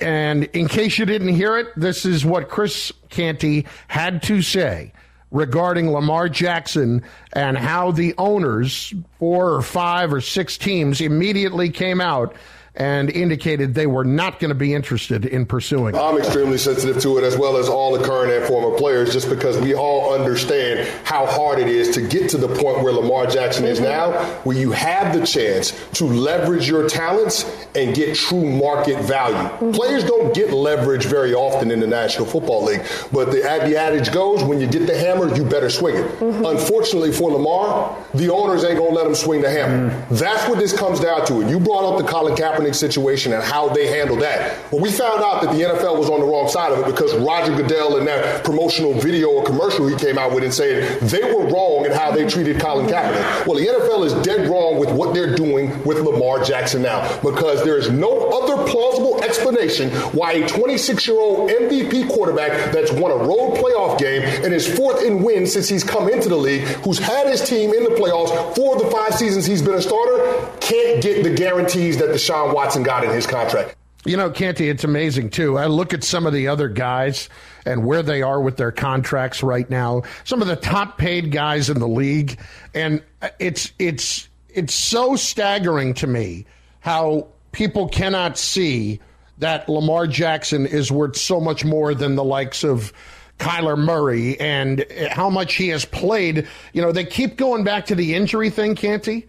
And 0.00 0.44
in 0.44 0.68
case 0.68 0.98
you 0.98 1.06
didn't 1.06 1.34
hear 1.34 1.58
it, 1.58 1.68
this 1.76 2.06
is 2.06 2.24
what 2.24 2.48
Chris 2.48 2.92
Canty 3.10 3.66
had 3.88 4.22
to 4.24 4.42
say 4.42 4.92
regarding 5.32 5.90
Lamar 5.90 6.28
Jackson 6.28 7.02
and 7.32 7.58
how 7.58 7.90
the 7.90 8.14
owners, 8.18 8.94
four 9.18 9.54
or 9.54 9.62
five 9.62 10.12
or 10.12 10.20
six 10.20 10.56
teams, 10.56 11.00
immediately 11.00 11.70
came 11.70 12.00
out 12.00 12.36
and 12.74 13.10
indicated 13.10 13.74
they 13.74 13.86
were 13.86 14.04
not 14.04 14.40
going 14.40 14.48
to 14.48 14.54
be 14.54 14.72
interested 14.72 15.26
in 15.26 15.44
pursuing. 15.44 15.94
I'm 15.94 16.16
extremely 16.16 16.56
sensitive 16.56 17.02
to 17.02 17.18
it 17.18 17.24
as 17.24 17.36
well 17.36 17.58
as 17.58 17.68
all 17.68 17.96
the 17.96 18.02
current 18.02 18.32
and 18.32 18.44
former 18.46 18.76
players 18.76 19.12
just 19.12 19.28
because 19.28 19.58
we 19.58 19.74
all 19.74 20.14
understand 20.14 20.88
how 21.04 21.26
hard 21.26 21.58
it 21.58 21.68
is 21.68 21.94
to 21.94 22.08
get 22.08 22.30
to 22.30 22.38
the 22.38 22.48
point 22.48 22.82
where 22.82 22.92
Lamar 22.92 23.26
Jackson 23.26 23.66
is 23.66 23.78
now, 23.78 24.12
where 24.44 24.56
you 24.56 24.72
have 24.72 25.18
the 25.18 25.26
chance 25.26 25.72
to 25.92 26.06
leverage 26.06 26.66
your 26.66 26.88
talents 26.88 27.44
and 27.74 27.94
get 27.94 28.16
true 28.16 28.50
market 28.50 29.02
value. 29.04 29.36
Mm-hmm. 29.36 29.72
Players 29.72 30.04
don't 30.04 30.34
get 30.34 30.52
leverage 30.52 31.04
very 31.04 31.34
often 31.34 31.70
in 31.70 31.80
the 31.80 31.86
National 31.86 32.26
Football 32.26 32.64
League, 32.64 32.82
but 33.12 33.26
the, 33.26 33.42
the 33.42 33.76
adage 33.76 34.12
goes 34.12 34.42
when 34.42 34.60
you 34.60 34.66
get 34.66 34.86
the 34.86 34.96
hammer, 34.96 35.34
you 35.34 35.44
better 35.44 35.68
swing 35.68 35.96
it. 35.96 36.06
Mm-hmm. 36.18 36.46
Unfortunately 36.46 37.12
for 37.12 37.30
Lamar, 37.30 38.02
the 38.14 38.32
owners 38.32 38.64
ain't 38.64 38.78
going 38.78 38.90
to 38.90 38.96
let 38.96 39.06
him 39.06 39.14
swing 39.14 39.42
the 39.42 39.50
hammer. 39.50 39.90
Mm-hmm. 39.90 40.14
That's 40.14 40.48
what 40.48 40.58
this 40.58 40.76
comes 40.76 41.00
down 41.00 41.26
to. 41.26 41.40
And 41.40 41.50
you 41.50 41.60
brought 41.60 41.84
up 41.84 42.02
the 42.02 42.10
Colin 42.10 42.34
Kaepernick 42.34 42.61
Situation 42.70 43.32
and 43.32 43.42
how 43.42 43.68
they 43.68 43.88
handled 43.88 44.20
that. 44.20 44.70
Well, 44.70 44.80
we 44.80 44.92
found 44.92 45.22
out 45.22 45.42
that 45.42 45.52
the 45.52 45.62
NFL 45.62 45.98
was 45.98 46.08
on 46.08 46.20
the 46.20 46.26
wrong 46.26 46.48
side 46.48 46.72
of 46.72 46.78
it 46.78 46.86
because 46.86 47.14
Roger 47.16 47.56
Goodell 47.56 47.96
in 47.96 48.04
that 48.04 48.44
promotional 48.44 48.94
video 48.94 49.30
or 49.30 49.44
commercial 49.44 49.86
he 49.88 49.96
came 49.96 50.18
out 50.18 50.32
with 50.32 50.44
and 50.44 50.54
said 50.54 51.00
they 51.00 51.22
were 51.34 51.46
wrong 51.46 51.84
in 51.84 51.92
how 51.92 52.12
they 52.12 52.26
treated 52.26 52.60
Colin 52.60 52.86
Kaepernick. 52.86 53.46
Well, 53.46 53.56
the 53.56 53.66
NFL 53.66 54.06
is 54.06 54.14
dead 54.24 54.48
wrong 54.48 54.78
with 54.78 54.90
what 54.92 55.14
they're 55.14 55.34
doing 55.34 55.82
with 55.84 55.98
Lamar 55.98 56.44
Jackson 56.44 56.82
now 56.82 57.20
because 57.20 57.64
there 57.64 57.78
is 57.78 57.90
no 57.90 58.28
other 58.30 58.70
plausible 58.70 59.22
explanation 59.22 59.90
why 60.12 60.32
a 60.32 60.48
26 60.48 61.06
year 61.06 61.18
old 61.18 61.50
MVP 61.50 62.08
quarterback 62.08 62.72
that's 62.72 62.92
won 62.92 63.10
a 63.10 63.16
road 63.16 63.56
playoff 63.56 63.98
game 63.98 64.22
and 64.44 64.52
is 64.52 64.66
fourth 64.76 65.02
in 65.02 65.22
wins 65.22 65.52
since 65.52 65.68
he's 65.68 65.84
come 65.84 66.08
into 66.08 66.28
the 66.28 66.36
league, 66.36 66.62
who's 66.84 66.98
had 66.98 67.26
his 67.26 67.42
team 67.42 67.72
in 67.72 67.84
the 67.84 67.90
playoffs 67.90 68.54
for 68.54 68.78
the 68.78 68.90
five 68.90 69.14
seasons 69.14 69.46
he's 69.46 69.62
been 69.62 69.74
a 69.74 69.82
starter, 69.82 70.50
can't 70.62 71.02
get 71.02 71.22
the 71.24 71.34
guarantees 71.34 71.98
that 71.98 72.10
Deshaun 72.10 72.54
Watson 72.54 72.82
got 72.82 73.04
in 73.04 73.10
his 73.10 73.26
contract. 73.26 73.76
You 74.04 74.16
know, 74.16 74.30
Canty, 74.30 74.68
it's 74.68 74.82
amazing 74.82 75.30
too. 75.30 75.58
I 75.58 75.66
look 75.66 75.94
at 75.94 76.02
some 76.02 76.26
of 76.26 76.32
the 76.32 76.48
other 76.48 76.68
guys 76.68 77.28
and 77.64 77.84
where 77.84 78.02
they 78.02 78.22
are 78.22 78.40
with 78.40 78.56
their 78.56 78.72
contracts 78.72 79.42
right 79.42 79.68
now. 79.70 80.02
Some 80.24 80.42
of 80.42 80.48
the 80.48 80.56
top 80.56 80.98
paid 80.98 81.30
guys 81.30 81.70
in 81.70 81.78
the 81.78 81.86
league, 81.86 82.38
and 82.74 83.00
it's 83.38 83.72
it's 83.78 84.28
it's 84.48 84.74
so 84.74 85.14
staggering 85.14 85.94
to 85.94 86.08
me 86.08 86.46
how 86.80 87.28
people 87.52 87.88
cannot 87.88 88.36
see 88.38 89.00
that 89.38 89.68
Lamar 89.68 90.08
Jackson 90.08 90.66
is 90.66 90.90
worth 90.90 91.16
so 91.16 91.40
much 91.40 91.64
more 91.64 91.94
than 91.94 92.16
the 92.16 92.24
likes 92.24 92.64
of 92.64 92.92
Kyler 93.38 93.78
Murray 93.78 94.38
and 94.40 94.84
how 95.10 95.30
much 95.30 95.54
he 95.54 95.68
has 95.68 95.84
played. 95.84 96.48
You 96.72 96.82
know, 96.82 96.92
they 96.92 97.04
keep 97.04 97.36
going 97.36 97.62
back 97.64 97.86
to 97.86 97.94
the 97.94 98.14
injury 98.14 98.50
thing, 98.50 98.74
Canty. 98.74 99.28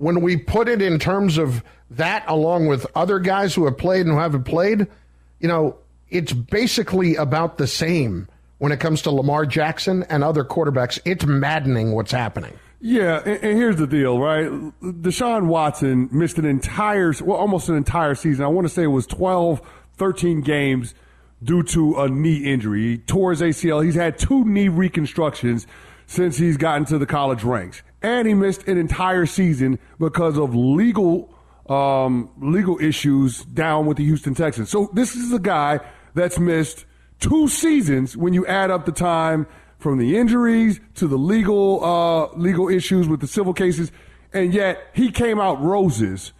When 0.00 0.22
we 0.22 0.38
put 0.38 0.66
it 0.66 0.80
in 0.80 0.98
terms 0.98 1.36
of 1.36 1.62
that 1.90 2.24
along 2.26 2.68
with 2.68 2.86
other 2.94 3.18
guys 3.18 3.54
who 3.54 3.66
have 3.66 3.76
played 3.76 4.06
and 4.06 4.12
who 4.12 4.18
haven't 4.18 4.44
played, 4.44 4.86
you 5.40 5.46
know, 5.46 5.76
it's 6.08 6.32
basically 6.32 7.16
about 7.16 7.58
the 7.58 7.66
same 7.66 8.26
when 8.56 8.72
it 8.72 8.80
comes 8.80 9.02
to 9.02 9.10
Lamar 9.10 9.44
Jackson 9.44 10.04
and 10.04 10.24
other 10.24 10.42
quarterbacks. 10.42 10.98
It's 11.04 11.26
maddening 11.26 11.92
what's 11.92 12.12
happening. 12.12 12.58
Yeah, 12.80 13.18
and, 13.18 13.44
and, 13.44 13.58
here's 13.58 13.76
the 13.76 13.86
deal, 13.86 14.18
right? 14.18 14.48
Deshaun 14.80 15.48
Watson 15.48 16.08
missed 16.10 16.38
an 16.38 16.46
entire, 16.46 17.12
well, 17.22 17.36
almost 17.36 17.68
an 17.68 17.76
entire 17.76 18.14
season. 18.14 18.42
I 18.42 18.48
want 18.48 18.66
to 18.66 18.72
say 18.72 18.84
it 18.84 18.86
was 18.86 19.06
12, 19.06 19.60
13 19.98 20.40
games 20.40 20.94
due 21.44 21.62
to 21.64 22.00
a 22.00 22.08
knee 22.08 22.38
injury. 22.38 22.92
He 22.92 22.96
tore 22.96 23.32
his 23.32 23.42
ACL. 23.42 23.84
He's 23.84 23.96
had 23.96 24.18
two 24.18 24.46
knee 24.46 24.68
reconstructions 24.68 25.66
since 26.10 26.36
he's 26.36 26.56
gotten 26.56 26.84
to 26.84 26.98
the 26.98 27.06
college 27.06 27.44
ranks. 27.44 27.82
And 28.02 28.26
he 28.26 28.34
missed 28.34 28.66
an 28.66 28.76
entire 28.76 29.26
season 29.26 29.78
because 30.00 30.36
of 30.36 30.56
legal 30.56 31.32
um, 31.68 32.30
legal 32.40 32.80
issues 32.80 33.44
down 33.44 33.86
with 33.86 33.96
the 33.96 34.04
Houston 34.04 34.34
Texans. 34.34 34.70
So 34.70 34.90
this 34.92 35.14
is 35.14 35.32
a 35.32 35.38
guy 35.38 35.78
that's 36.14 36.36
missed 36.36 36.84
two 37.20 37.46
seasons 37.46 38.16
when 38.16 38.34
you 38.34 38.44
add 38.46 38.72
up 38.72 38.86
the 38.86 38.92
time 38.92 39.46
from 39.78 39.98
the 39.98 40.16
injuries 40.16 40.80
to 40.96 41.06
the 41.06 41.16
legal 41.16 41.84
uh, 41.84 42.36
legal 42.36 42.68
issues 42.68 43.06
with 43.06 43.20
the 43.20 43.28
civil 43.28 43.54
cases, 43.54 43.92
and 44.32 44.52
yet 44.52 44.82
he 44.92 45.12
came 45.12 45.38
out 45.38 45.62
roses 45.62 46.32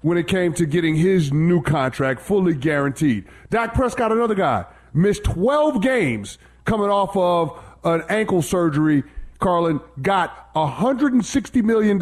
when 0.00 0.18
it 0.18 0.26
came 0.26 0.52
to 0.54 0.66
getting 0.66 0.96
his 0.96 1.32
new 1.32 1.62
contract 1.62 2.20
fully 2.20 2.54
guaranteed. 2.54 3.26
Dak 3.50 3.74
Prescott, 3.74 4.10
another 4.10 4.34
guy, 4.34 4.64
missed 4.92 5.22
12 5.22 5.82
games 5.82 6.36
coming 6.64 6.90
off 6.90 7.16
of 7.16 7.64
an 7.84 8.02
ankle 8.08 8.42
surgery. 8.42 9.04
Carlin 9.38 9.80
got 10.02 10.52
$160 10.54 11.62
million 11.62 11.98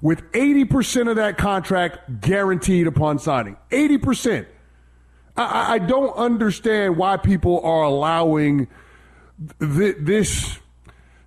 with 0.00 0.22
80% 0.32 1.10
of 1.10 1.16
that 1.16 1.36
contract 1.36 2.20
guaranteed 2.20 2.86
upon 2.86 3.18
signing. 3.18 3.56
80%. 3.70 4.46
I, 5.36 5.74
I 5.74 5.78
don't 5.78 6.14
understand 6.16 6.96
why 6.96 7.16
people 7.16 7.60
are 7.62 7.82
allowing 7.82 8.68
th- 9.58 9.96
this, 9.98 10.58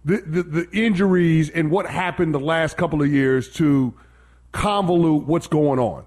the, 0.06 0.22
the, 0.26 0.44
the 0.44 0.70
injuries 0.72 1.50
and 1.50 1.70
what 1.70 1.88
happened 1.88 2.34
the 2.34 2.40
last 2.40 2.78
couple 2.78 3.02
of 3.02 3.12
years 3.12 3.52
to 3.56 3.94
convolute 4.54 5.26
what's 5.26 5.48
going 5.48 5.80
on. 5.80 6.06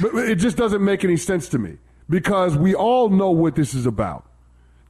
But 0.00 0.14
it 0.14 0.36
just 0.36 0.56
doesn't 0.56 0.84
make 0.84 1.04
any 1.04 1.16
sense 1.16 1.48
to 1.50 1.58
me 1.58 1.78
because 2.08 2.56
we 2.56 2.74
all 2.74 3.08
know 3.08 3.30
what 3.30 3.54
this 3.54 3.74
is 3.74 3.86
about. 3.86 4.24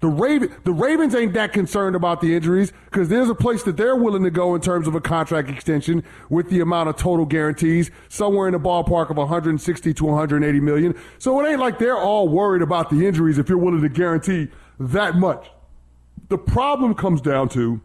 The 0.02 0.08
Raven, 0.08 0.52
the 0.64 0.72
Ravens 0.72 1.14
ain't 1.14 1.32
that 1.34 1.52
concerned 1.52 1.94
about 1.94 2.20
the 2.20 2.34
injuries 2.34 2.72
because 2.86 3.08
there's 3.08 3.28
a 3.28 3.36
place 3.36 3.62
that 3.62 3.76
they're 3.76 3.94
willing 3.94 4.24
to 4.24 4.32
go 4.32 4.56
in 4.56 4.60
terms 4.60 4.88
of 4.88 4.96
a 4.96 5.00
contract 5.00 5.48
extension 5.48 6.02
with 6.28 6.50
the 6.50 6.58
amount 6.58 6.88
of 6.88 6.96
total 6.96 7.24
guarantees, 7.24 7.88
somewhere 8.08 8.48
in 8.48 8.52
the 8.52 8.58
ballpark 8.58 9.10
of 9.10 9.16
160 9.16 9.94
to 9.94 10.04
180 10.04 10.58
million. 10.58 11.00
So 11.18 11.40
it 11.40 11.48
ain't 11.48 11.60
like 11.60 11.78
they're 11.78 11.96
all 11.96 12.28
worried 12.28 12.62
about 12.62 12.90
the 12.90 13.06
injuries 13.06 13.38
if 13.38 13.48
you're 13.48 13.58
willing 13.58 13.80
to 13.80 13.88
guarantee 13.88 14.48
that 14.80 15.14
much. 15.14 15.48
The 16.30 16.38
problem 16.38 16.96
comes 16.96 17.20
down 17.20 17.48
to 17.50 17.80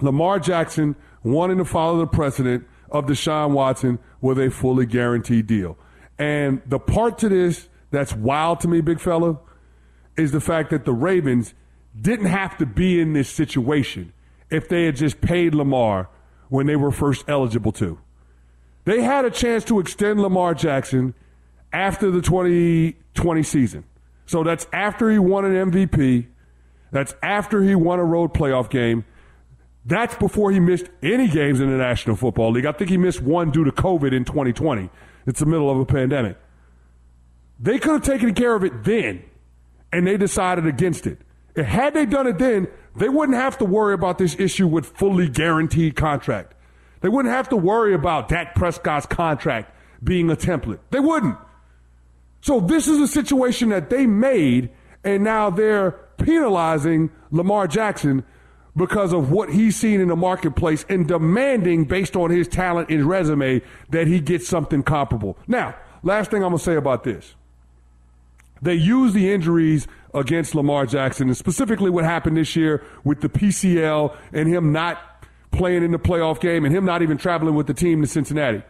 Lamar 0.00 0.40
Jackson 0.40 0.96
wanting 1.22 1.58
to 1.58 1.64
follow 1.64 1.98
the 1.98 2.08
precedent 2.08 2.66
of 2.90 3.06
Deshaun 3.06 3.52
Watson 3.52 4.00
with 4.20 4.40
a 4.40 4.50
fully 4.50 4.84
guaranteed 4.84 5.46
deal. 5.46 5.78
And 6.18 6.60
the 6.66 6.80
part 6.80 7.18
to 7.18 7.28
this 7.28 7.68
that's 7.92 8.12
wild 8.12 8.58
to 8.62 8.68
me, 8.68 8.80
big 8.80 8.98
fella, 8.98 9.38
is 10.16 10.32
the 10.32 10.40
fact 10.40 10.70
that 10.70 10.84
the 10.84 10.92
Ravens 10.92 11.54
didn't 12.00 12.26
have 12.26 12.56
to 12.58 12.66
be 12.66 13.00
in 13.00 13.12
this 13.12 13.28
situation 13.28 14.12
if 14.50 14.68
they 14.68 14.84
had 14.84 14.96
just 14.96 15.20
paid 15.20 15.54
Lamar 15.54 16.08
when 16.48 16.66
they 16.66 16.76
were 16.76 16.90
first 16.90 17.24
eligible 17.28 17.72
to. 17.72 17.98
They 18.84 19.02
had 19.02 19.24
a 19.24 19.30
chance 19.30 19.64
to 19.64 19.80
extend 19.80 20.20
Lamar 20.20 20.54
Jackson 20.54 21.14
after 21.72 22.10
the 22.10 22.22
2020 22.22 23.42
season. 23.42 23.84
So 24.26 24.42
that's 24.42 24.66
after 24.72 25.10
he 25.10 25.18
won 25.18 25.44
an 25.44 25.70
MVP. 25.70 26.26
That's 26.92 27.14
after 27.22 27.62
he 27.62 27.74
won 27.74 27.98
a 27.98 28.04
road 28.04 28.32
playoff 28.32 28.70
game. 28.70 29.04
That's 29.84 30.16
before 30.16 30.50
he 30.50 30.60
missed 30.60 30.86
any 31.02 31.28
games 31.28 31.60
in 31.60 31.70
the 31.70 31.76
National 31.76 32.16
Football 32.16 32.52
League. 32.52 32.66
I 32.66 32.72
think 32.72 32.90
he 32.90 32.96
missed 32.96 33.22
one 33.22 33.50
due 33.50 33.64
to 33.64 33.72
COVID 33.72 34.12
in 34.12 34.24
2020. 34.24 34.90
It's 35.26 35.40
the 35.40 35.46
middle 35.46 35.70
of 35.70 35.78
a 35.78 35.84
pandemic. 35.84 36.36
They 37.58 37.78
could 37.78 37.92
have 37.92 38.02
taken 38.02 38.34
care 38.34 38.54
of 38.54 38.64
it 38.64 38.84
then 38.84 39.22
and 39.92 40.06
they 40.06 40.16
decided 40.16 40.66
against 40.66 41.06
it. 41.06 41.20
Had 41.56 41.94
they 41.94 42.06
done 42.06 42.26
it 42.26 42.38
then, 42.38 42.68
they 42.96 43.08
wouldn't 43.08 43.38
have 43.38 43.58
to 43.58 43.64
worry 43.64 43.94
about 43.94 44.18
this 44.18 44.38
issue 44.38 44.66
with 44.66 44.86
fully 44.86 45.28
guaranteed 45.28 45.96
contract. 45.96 46.54
They 47.00 47.08
wouldn't 47.08 47.34
have 47.34 47.48
to 47.50 47.56
worry 47.56 47.94
about 47.94 48.28
Dak 48.28 48.54
Prescott's 48.54 49.06
contract 49.06 49.72
being 50.02 50.30
a 50.30 50.36
template. 50.36 50.80
They 50.90 51.00
wouldn't. 51.00 51.36
So 52.40 52.60
this 52.60 52.88
is 52.88 53.00
a 53.00 53.08
situation 53.08 53.70
that 53.70 53.90
they 53.90 54.06
made, 54.06 54.70
and 55.04 55.24
now 55.24 55.50
they're 55.50 55.92
penalizing 56.18 57.10
Lamar 57.30 57.66
Jackson 57.66 58.24
because 58.76 59.12
of 59.12 59.30
what 59.30 59.50
he's 59.50 59.76
seen 59.76 60.00
in 60.00 60.08
the 60.08 60.16
marketplace 60.16 60.84
and 60.88 61.08
demanding, 61.08 61.84
based 61.84 62.14
on 62.14 62.30
his 62.30 62.46
talent 62.46 62.90
and 62.90 63.06
resume, 63.06 63.62
that 63.90 64.06
he 64.06 64.20
gets 64.20 64.46
something 64.46 64.82
comparable. 64.82 65.38
Now, 65.46 65.74
last 66.02 66.30
thing 66.30 66.42
I'm 66.42 66.50
going 66.50 66.58
to 66.58 66.64
say 66.64 66.76
about 66.76 67.02
this. 67.02 67.34
They 68.62 68.74
use 68.74 69.12
the 69.12 69.32
injuries 69.32 69.86
against 70.14 70.54
Lamar 70.54 70.86
Jackson, 70.86 71.28
and 71.28 71.36
specifically 71.36 71.90
what 71.90 72.04
happened 72.04 72.36
this 72.36 72.56
year 72.56 72.82
with 73.04 73.20
the 73.20 73.28
PCL 73.28 74.16
and 74.32 74.48
him 74.48 74.72
not 74.72 74.98
playing 75.50 75.82
in 75.82 75.90
the 75.90 75.98
playoff 75.98 76.40
game 76.40 76.64
and 76.64 76.74
him 76.74 76.84
not 76.84 77.02
even 77.02 77.18
traveling 77.18 77.54
with 77.54 77.66
the 77.66 77.74
team 77.74 78.00
to 78.00 78.06
Cincinnati. 78.06 78.62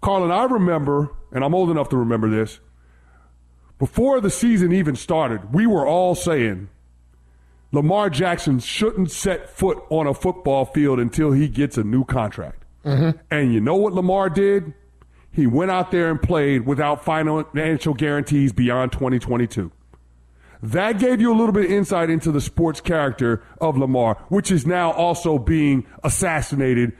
Carlin, 0.00 0.30
I 0.30 0.44
remember, 0.44 1.10
and 1.32 1.42
I'm 1.42 1.54
old 1.54 1.70
enough 1.70 1.88
to 1.90 1.96
remember 1.96 2.28
this, 2.28 2.60
before 3.78 4.20
the 4.20 4.30
season 4.30 4.72
even 4.72 4.96
started, 4.96 5.52
we 5.52 5.66
were 5.66 5.86
all 5.86 6.14
saying 6.14 6.68
Lamar 7.72 8.08
Jackson 8.08 8.58
shouldn't 8.58 9.10
set 9.10 9.50
foot 9.50 9.82
on 9.90 10.06
a 10.06 10.14
football 10.14 10.64
field 10.64 10.98
until 10.98 11.32
he 11.32 11.48
gets 11.48 11.76
a 11.76 11.84
new 11.84 12.04
contract. 12.04 12.64
Mm-hmm. 12.84 13.18
And 13.30 13.52
you 13.52 13.60
know 13.60 13.76
what 13.76 13.92
Lamar 13.92 14.30
did? 14.30 14.72
He 15.36 15.46
went 15.46 15.70
out 15.70 15.90
there 15.90 16.10
and 16.10 16.20
played 16.20 16.64
without 16.64 17.04
financial 17.04 17.92
guarantees 17.92 18.54
beyond 18.54 18.92
2022. 18.92 19.70
That 20.62 20.98
gave 20.98 21.20
you 21.20 21.30
a 21.30 21.36
little 21.36 21.52
bit 21.52 21.66
of 21.66 21.70
insight 21.70 22.08
into 22.08 22.32
the 22.32 22.40
sports 22.40 22.80
character 22.80 23.42
of 23.60 23.76
Lamar, 23.76 24.14
which 24.30 24.50
is 24.50 24.66
now 24.66 24.92
also 24.92 25.38
being 25.38 25.86
assassinated 26.02 26.94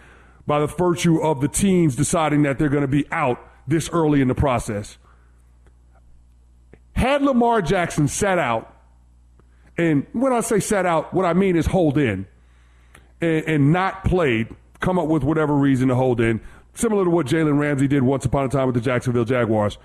by 0.47 0.61
the 0.61 0.67
virtue 0.67 1.19
of 1.23 1.41
the 1.41 1.49
teams 1.49 1.97
deciding 1.97 2.43
that 2.43 2.59
they're 2.59 2.69
going 2.69 2.83
to 2.83 2.87
be 2.87 3.11
out 3.11 3.41
this 3.67 3.89
early 3.89 4.21
in 4.21 4.29
the 4.29 4.35
process. 4.35 4.99
Had 6.93 7.23
Lamar 7.23 7.63
Jackson 7.63 8.07
sat 8.07 8.39
out, 8.39 8.71
and 9.79 10.07
when 10.13 10.35
I 10.35 10.41
say 10.41 10.61
sat 10.61 10.85
out, 10.85 11.15
what 11.15 11.25
I 11.25 11.33
mean 11.33 11.57
is 11.57 11.65
hold 11.65 11.97
in 11.97 12.27
and, 13.23 13.45
and 13.47 13.73
not 13.73 14.05
played, 14.05 14.55
come 14.81 14.99
up 14.99 15.09
with 15.09 15.25
whatever 15.25 15.55
reason 15.55 15.89
to 15.89 15.95
hold 15.95 16.21
in, 16.21 16.43
similar 16.77 17.05
to 17.05 17.11
what 17.11 17.27
Jalen 17.27 17.59
Ramsey 17.59 17.89
did 17.89 18.03
once 18.03 18.25
upon 18.25 18.45
a 18.45 18.49
time 18.49 18.67
with 18.67 18.75
the 18.75 18.81
Jacksonville 18.81 19.25
Jaguars. 19.25 19.79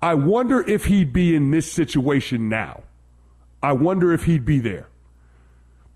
I 0.00 0.14
wonder 0.14 0.68
if 0.68 0.86
he'd 0.86 1.12
be 1.12 1.34
in 1.34 1.50
this 1.50 1.70
situation 1.70 2.48
now. 2.48 2.82
I 3.62 3.72
wonder 3.72 4.12
if 4.12 4.24
he'd 4.24 4.44
be 4.44 4.58
there. 4.58 4.88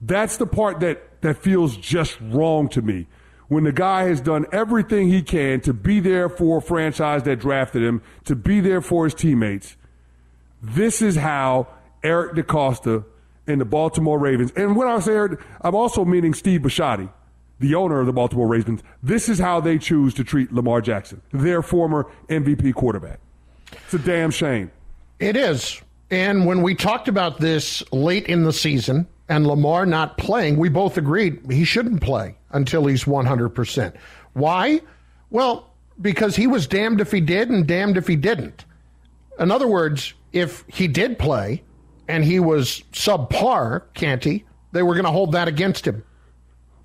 That's 0.00 0.37
the 0.37 0.46
part 0.46 0.80
that, 0.80 1.20
that 1.22 1.38
feels 1.38 1.76
just 1.76 2.18
wrong 2.20 2.68
to 2.70 2.82
me. 2.82 3.09
When 3.48 3.64
the 3.64 3.72
guy 3.72 4.04
has 4.04 4.20
done 4.20 4.46
everything 4.52 5.09
he 5.09 5.22
can 5.22 5.61
to 5.62 5.72
be 5.72 6.00
there 6.00 6.28
for 6.28 6.59
a 6.59 6.62
franchise 6.62 7.24
that 7.24 7.40
drafted 7.40 7.82
him, 7.82 8.02
to 8.24 8.37
be 8.37 8.61
there 8.61 8.80
for 8.80 9.04
his 9.04 9.14
teammates. 9.14 9.76
This 10.62 11.00
is 11.00 11.16
how 11.16 11.68
Eric 12.02 12.35
DeCosta 12.35 13.04
and 13.46 13.61
the 13.61 13.64
Baltimore 13.64 14.18
Ravens, 14.18 14.52
and 14.56 14.74
when 14.74 14.88
I 14.88 14.98
say 14.98 15.12
Eric, 15.12 15.40
I'm 15.61 15.76
also 15.76 16.04
meaning 16.04 16.35
Steve 16.35 16.62
Bisciotti 16.62 17.09
the 17.59 17.75
owner 17.75 18.01
of 18.01 18.07
the 18.07 18.12
Baltimore 18.12 18.47
Ravens, 18.47 18.83
this 19.03 19.29
is 19.29 19.38
how 19.38 19.61
they 19.61 19.79
choose 19.79 20.14
to 20.14 20.25
treat 20.25 20.53
Lamar 20.53 20.81
Jackson, 20.81 21.23
their 21.33 21.62
former 21.62 22.11
MVP 22.29 22.75
quarterback. 22.75 23.21
It's 23.73 23.95
a 23.95 23.99
damn 23.99 24.31
shame. 24.31 24.71
It 25.19 25.37
is. 25.37 25.81
And 26.11 26.47
when 26.47 26.62
we 26.62 26.75
talked 26.75 27.09
about 27.09 27.40
this 27.40 27.83
late 27.92 28.27
in 28.27 28.45
the 28.45 28.53
season 28.53 29.07
and 29.29 29.47
Lamar 29.47 29.87
not 29.87 30.19
playing, 30.19 30.57
we 30.57 30.69
both 30.69 30.97
agreed 30.97 31.40
he 31.51 31.64
shouldn't 31.64 32.01
play 32.01 32.37
until 32.51 32.87
he's 32.87 33.05
100%. 33.05 33.95
Why? 34.35 34.81
Well, 35.31 35.73
because 36.01 36.37
he 36.37 36.47
was 36.47 36.66
damned 36.66 37.01
if 37.01 37.11
he 37.11 37.21
did 37.21 37.51
and 37.51 37.66
damned 37.66 37.97
if 37.97 38.07
he 38.07 38.16
didn't. 38.16 38.64
In 39.38 39.51
other 39.51 39.66
words, 39.66 40.14
if 40.33 40.64
he 40.69 40.87
did 40.87 41.19
play 41.19 41.62
and 42.07 42.23
he 42.25 42.38
was 42.38 42.83
subpar, 42.92 43.83
Canty, 43.95 44.45
they 44.73 44.83
were 44.83 44.95
going 44.95 45.07
to 45.07 45.11
hold 45.11 45.33
that 45.33 45.49
against 45.49 45.87
him. 45.87 46.05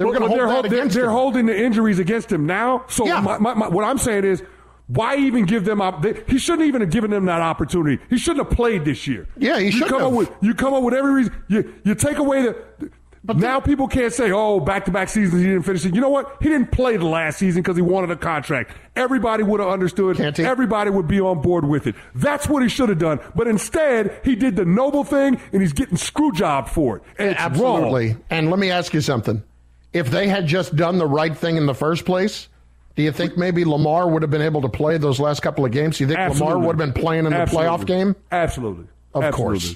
They 0.01 0.05
were 0.05 0.19
going 0.19 0.31
to 0.31 0.49
hold 0.49 0.65
they're, 0.65 0.69
they're, 0.69 0.87
they're 0.87 1.09
holding 1.09 1.45
the 1.45 1.57
injuries 1.57 1.99
against 1.99 2.31
him 2.31 2.45
now. 2.45 2.85
So 2.89 3.05
yeah. 3.05 3.21
my, 3.21 3.37
my, 3.37 3.53
my, 3.53 3.67
what 3.67 3.85
I'm 3.85 3.97
saying 3.97 4.25
is, 4.25 4.43
why 4.87 5.15
even 5.15 5.45
give 5.45 5.63
them 5.63 5.81
up? 5.81 6.03
He 6.27 6.37
shouldn't 6.37 6.67
even 6.67 6.81
have 6.81 6.89
given 6.89 7.11
them 7.11 7.25
that 7.25 7.41
opportunity. 7.41 8.03
He 8.09 8.17
shouldn't 8.17 8.45
have 8.45 8.55
played 8.55 8.83
this 8.83 9.07
year. 9.07 9.27
Yeah, 9.37 9.57
he 9.57 9.71
should 9.71 9.89
have. 9.89 10.11
With, 10.11 10.29
you 10.41 10.53
come 10.53 10.73
up 10.73 10.83
with 10.83 10.93
every 10.93 11.13
reason. 11.13 11.33
You, 11.47 11.73
you 11.85 11.95
take 11.95 12.17
away 12.17 12.43
the. 12.43 12.91
But 13.23 13.37
now 13.37 13.59
the, 13.59 13.67
people 13.67 13.87
can't 13.87 14.11
say, 14.11 14.31
"Oh, 14.31 14.59
back-to-back 14.59 15.07
seasons 15.07 15.43
he 15.43 15.47
didn't 15.47 15.61
finish 15.61 15.85
it." 15.85 15.93
You 15.93 16.01
know 16.01 16.09
what? 16.09 16.37
He 16.41 16.49
didn't 16.49 16.71
play 16.71 16.97
the 16.97 17.05
last 17.05 17.37
season 17.37 17.61
because 17.61 17.75
he 17.75 17.81
wanted 17.83 18.09
a 18.09 18.15
contract. 18.15 18.75
Everybody 18.95 19.43
would 19.43 19.59
have 19.59 19.69
understood. 19.69 20.19
Everybody 20.19 20.89
would 20.89 21.07
be 21.07 21.21
on 21.21 21.39
board 21.41 21.63
with 21.63 21.85
it. 21.85 21.95
That's 22.15 22.49
what 22.49 22.63
he 22.63 22.67
should 22.67 22.89
have 22.89 22.97
done. 22.97 23.19
But 23.35 23.47
instead, 23.47 24.19
he 24.25 24.35
did 24.35 24.55
the 24.55 24.65
noble 24.65 25.03
thing, 25.03 25.39
and 25.53 25.61
he's 25.61 25.71
getting 25.71 25.97
screw 25.97 26.31
job 26.31 26.67
for 26.67 26.97
it. 26.97 27.03
And 27.19 27.37
Absolutely. 27.37 28.07
Wrong. 28.07 28.23
And 28.31 28.49
let 28.49 28.59
me 28.59 28.71
ask 28.71 28.93
you 28.93 29.01
something 29.01 29.43
if 29.93 30.09
they 30.09 30.27
had 30.27 30.47
just 30.47 30.75
done 30.75 30.97
the 30.97 31.07
right 31.07 31.35
thing 31.35 31.57
in 31.57 31.65
the 31.65 31.73
first 31.73 32.05
place, 32.05 32.47
do 32.95 33.03
you 33.03 33.11
think 33.11 33.37
maybe 33.37 33.65
Lamar 33.65 34.09
would 34.09 34.21
have 34.21 34.31
been 34.31 34.41
able 34.41 34.61
to 34.61 34.69
play 34.69 34.97
those 34.97 35.19
last 35.19 35.41
couple 35.41 35.65
of 35.65 35.71
games? 35.71 35.97
Do 35.97 36.03
you 36.03 36.07
think 36.07 36.19
Absolutely. 36.19 36.53
Lamar 36.53 36.67
would 36.67 36.79
have 36.79 36.93
been 36.93 37.01
playing 37.01 37.25
in 37.25 37.31
the 37.31 37.37
Absolutely. 37.37 37.69
playoff 37.69 37.85
game? 37.85 38.15
Absolutely. 38.31 38.85
Of 39.13 39.23
Absolutely. 39.23 39.59
course. 39.59 39.75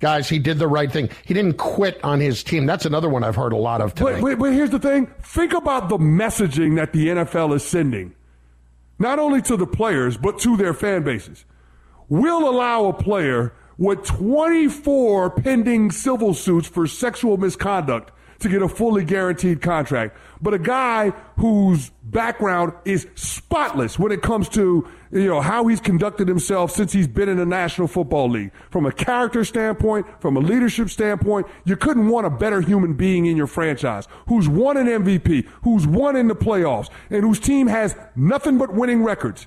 Guys, 0.00 0.28
he 0.28 0.38
did 0.38 0.58
the 0.58 0.68
right 0.68 0.92
thing. 0.92 1.08
He 1.24 1.34
didn't 1.34 1.54
quit 1.54 2.02
on 2.04 2.20
his 2.20 2.42
team. 2.42 2.66
That's 2.66 2.84
another 2.84 3.08
one 3.08 3.24
I've 3.24 3.36
heard 3.36 3.52
a 3.52 3.56
lot 3.56 3.80
of 3.80 3.94
today. 3.94 4.20
But, 4.20 4.20
but, 4.20 4.38
but 4.38 4.52
here's 4.52 4.70
the 4.70 4.78
thing 4.78 5.06
think 5.22 5.52
about 5.52 5.88
the 5.88 5.98
messaging 5.98 6.76
that 6.76 6.92
the 6.92 7.08
NFL 7.08 7.54
is 7.54 7.64
sending, 7.64 8.14
not 8.98 9.18
only 9.18 9.40
to 9.42 9.56
the 9.56 9.66
players, 9.66 10.16
but 10.16 10.38
to 10.40 10.56
their 10.56 10.74
fan 10.74 11.04
bases. 11.04 11.44
We'll 12.08 12.48
allow 12.48 12.86
a 12.86 12.92
player 12.92 13.54
with 13.78 14.04
24 14.04 15.30
pending 15.30 15.90
civil 15.90 16.34
suits 16.34 16.68
for 16.68 16.86
sexual 16.86 17.36
misconduct 17.36 18.12
to 18.44 18.48
get 18.48 18.62
a 18.62 18.68
fully 18.68 19.04
guaranteed 19.04 19.60
contract. 19.60 20.16
But 20.40 20.54
a 20.54 20.58
guy 20.58 21.10
whose 21.36 21.90
background 22.04 22.74
is 22.84 23.08
spotless 23.16 23.98
when 23.98 24.12
it 24.12 24.22
comes 24.22 24.48
to 24.50 24.88
you 25.10 25.28
know 25.28 25.40
how 25.40 25.66
he's 25.66 25.80
conducted 25.80 26.28
himself 26.28 26.70
since 26.70 26.92
he's 26.92 27.08
been 27.08 27.28
in 27.28 27.38
the 27.38 27.46
National 27.46 27.88
Football 27.88 28.30
League. 28.30 28.52
From 28.70 28.86
a 28.86 28.92
character 28.92 29.44
standpoint, 29.44 30.06
from 30.20 30.36
a 30.36 30.40
leadership 30.40 30.90
standpoint, 30.90 31.46
you 31.64 31.76
couldn't 31.76 32.08
want 32.08 32.26
a 32.26 32.30
better 32.30 32.60
human 32.60 32.94
being 32.94 33.26
in 33.26 33.36
your 33.36 33.46
franchise 33.46 34.06
who's 34.28 34.48
won 34.48 34.76
an 34.76 34.86
MVP, 34.86 35.46
who's 35.62 35.86
won 35.86 36.16
in 36.16 36.28
the 36.28 36.34
playoffs, 36.36 36.90
and 37.10 37.22
whose 37.22 37.40
team 37.40 37.66
has 37.66 37.96
nothing 38.14 38.58
but 38.58 38.74
winning 38.74 39.02
records. 39.02 39.46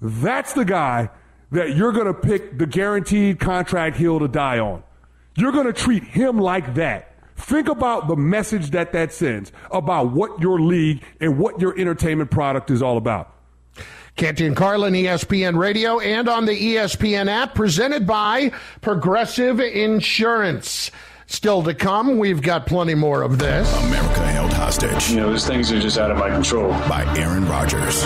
That's 0.00 0.52
the 0.52 0.64
guy 0.64 1.10
that 1.52 1.76
you're 1.76 1.92
going 1.92 2.06
to 2.06 2.14
pick 2.14 2.58
the 2.58 2.66
guaranteed 2.66 3.40
contract 3.40 3.96
hill 3.96 4.18
to 4.20 4.28
die 4.28 4.58
on. 4.58 4.82
You're 5.36 5.52
going 5.52 5.66
to 5.66 5.72
treat 5.72 6.04
him 6.04 6.38
like 6.38 6.74
that. 6.74 7.09
Think 7.40 7.68
about 7.68 8.06
the 8.06 8.16
message 8.16 8.70
that 8.70 8.92
that 8.92 9.12
sends 9.12 9.50
about 9.70 10.12
what 10.12 10.40
your 10.40 10.60
league 10.60 11.02
and 11.20 11.38
what 11.38 11.60
your 11.60 11.78
entertainment 11.78 12.30
product 12.30 12.70
is 12.70 12.82
all 12.82 12.96
about. 12.96 13.34
Canty 14.16 14.46
and 14.46 14.56
Carlin, 14.56 14.92
ESPN 14.92 15.56
Radio, 15.56 15.98
and 16.00 16.28
on 16.28 16.44
the 16.44 16.52
ESPN 16.52 17.28
app, 17.28 17.54
presented 17.54 18.06
by 18.06 18.52
Progressive 18.82 19.60
Insurance. 19.60 20.90
Still 21.26 21.62
to 21.62 21.74
come, 21.74 22.18
we've 22.18 22.42
got 22.42 22.66
plenty 22.66 22.94
more 22.94 23.22
of 23.22 23.38
this. 23.38 23.72
America 23.84 24.26
held 24.26 24.52
hostage. 24.52 25.10
You 25.10 25.16
know, 25.16 25.30
these 25.30 25.46
things 25.46 25.72
are 25.72 25.80
just 25.80 25.96
out 25.96 26.10
of 26.10 26.18
my 26.18 26.28
control. 26.28 26.70
By 26.88 27.04
Aaron 27.16 27.46
Rodgers. 27.48 28.02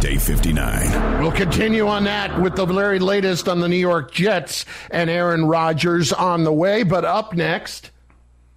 Day 0.00 0.18
59. 0.18 1.22
We'll 1.22 1.32
continue 1.32 1.88
on 1.88 2.04
that 2.04 2.38
with 2.40 2.54
the 2.54 2.66
very 2.66 2.98
latest 2.98 3.48
on 3.48 3.60
the 3.60 3.68
New 3.68 3.76
York 3.76 4.12
Jets 4.12 4.66
and 4.90 5.08
Aaron 5.08 5.46
Rodgers 5.46 6.12
on 6.12 6.44
the 6.44 6.52
way. 6.52 6.82
But 6.82 7.06
up 7.06 7.32
next, 7.32 7.90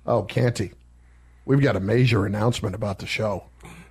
oh, 0.08 0.24
Canty, 0.24 0.72
we've 1.46 1.62
got 1.62 1.76
a 1.76 1.80
major 1.80 2.26
announcement 2.26 2.74
about 2.74 3.00
the 3.00 3.06
show. 3.06 3.44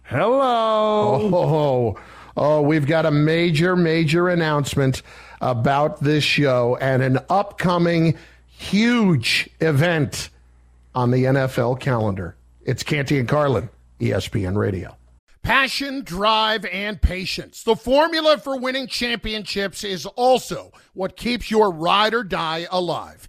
Hello. 0.05 0.41
Oh, 0.41 1.35
oh, 1.35 2.01
oh, 2.37 2.63
we've 2.63 2.87
got 2.87 3.07
a 3.07 3.11
major, 3.11 3.77
major 3.77 4.29
announcement 4.29 5.03
about 5.41 6.01
this 6.01 6.25
show 6.25 6.77
and 6.81 7.03
an 7.03 7.19
upcoming 7.29 8.17
huge 8.49 9.51
event 9.61 10.31
on 10.95 11.11
the 11.11 11.25
NFL 11.25 11.79
calendar. 11.81 12.37
It's 12.65 12.83
Canty 12.83 13.19
and 13.19 13.29
Carlin, 13.29 13.69
ESPN 14.01 14.57
Radio. 14.57 14.97
Passion, 15.43 16.03
drive, 16.03 16.65
and 16.65 17.01
patience. 17.01 17.63
The 17.63 17.77
formula 17.77 18.39
for 18.39 18.59
winning 18.59 18.89
championships 18.89 19.85
is 19.85 20.05
also 20.05 20.73
what 20.93 21.17
keeps 21.17 21.53
your 21.53 21.71
ride 21.71 22.15
or 22.15 22.25
die 22.25 22.67
alive. 22.73 23.29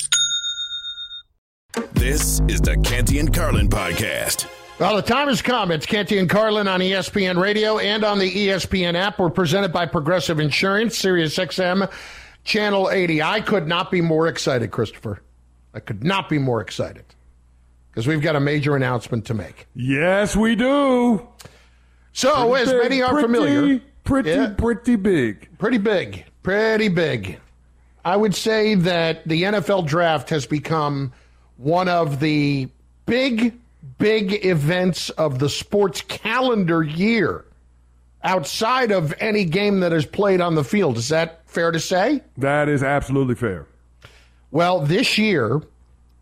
This 2.01 2.41
is 2.47 2.59
the 2.59 2.75
Canty 2.77 3.19
and 3.19 3.31
Carlin 3.31 3.69
podcast. 3.69 4.47
Well, 4.79 4.95
the 4.95 5.03
time 5.03 5.27
has 5.27 5.43
come. 5.43 5.69
It's 5.69 5.85
Canty 5.85 6.17
and 6.17 6.27
Carlin 6.27 6.67
on 6.67 6.79
ESPN 6.79 7.39
Radio 7.39 7.77
and 7.77 8.03
on 8.03 8.17
the 8.17 8.47
ESPN 8.47 8.95
app. 8.95 9.19
We're 9.19 9.29
presented 9.29 9.71
by 9.71 9.85
Progressive 9.85 10.39
Insurance, 10.39 10.97
Sirius 10.97 11.37
XM, 11.37 11.87
Channel 12.43 12.89
80. 12.89 13.21
I 13.21 13.41
could 13.41 13.67
not 13.67 13.91
be 13.91 14.01
more 14.01 14.27
excited, 14.27 14.71
Christopher. 14.71 15.21
I 15.75 15.79
could 15.79 16.03
not 16.03 16.27
be 16.27 16.39
more 16.39 16.59
excited 16.59 17.05
because 17.91 18.07
we've 18.07 18.23
got 18.23 18.35
a 18.35 18.39
major 18.39 18.75
announcement 18.75 19.25
to 19.25 19.35
make. 19.35 19.67
Yes, 19.75 20.35
we 20.35 20.55
do. 20.55 21.27
So, 22.13 22.49
pretty 22.49 22.63
as 22.63 22.71
big, 22.71 22.81
many 22.81 23.01
are 23.03 23.11
pretty, 23.11 23.27
familiar, 23.27 23.81
pretty, 24.05 24.29
yeah, 24.31 24.53
pretty 24.57 24.95
big. 24.95 25.55
Pretty 25.59 25.77
big. 25.77 26.25
Pretty 26.41 26.87
big. 26.87 27.39
I 28.03 28.17
would 28.17 28.33
say 28.33 28.73
that 28.73 29.27
the 29.27 29.43
NFL 29.43 29.85
draft 29.85 30.31
has 30.31 30.47
become 30.47 31.13
one 31.61 31.87
of 31.87 32.19
the 32.19 32.67
big, 33.05 33.53
big 33.99 34.43
events 34.45 35.11
of 35.11 35.37
the 35.37 35.47
sports 35.47 36.01
calendar 36.01 36.81
year 36.81 37.45
outside 38.23 38.91
of 38.91 39.13
any 39.19 39.45
game 39.45 39.81
that 39.81 39.93
is 39.93 40.05
played 40.05 40.41
on 40.41 40.55
the 40.55 40.63
field. 40.63 40.97
Is 40.97 41.09
that 41.09 41.47
fair 41.47 41.71
to 41.71 41.79
say? 41.79 42.21
That 42.37 42.67
is 42.67 42.83
absolutely 42.83 43.35
fair. 43.35 43.67
Well, 44.49 44.81
this 44.81 45.17
year 45.17 45.61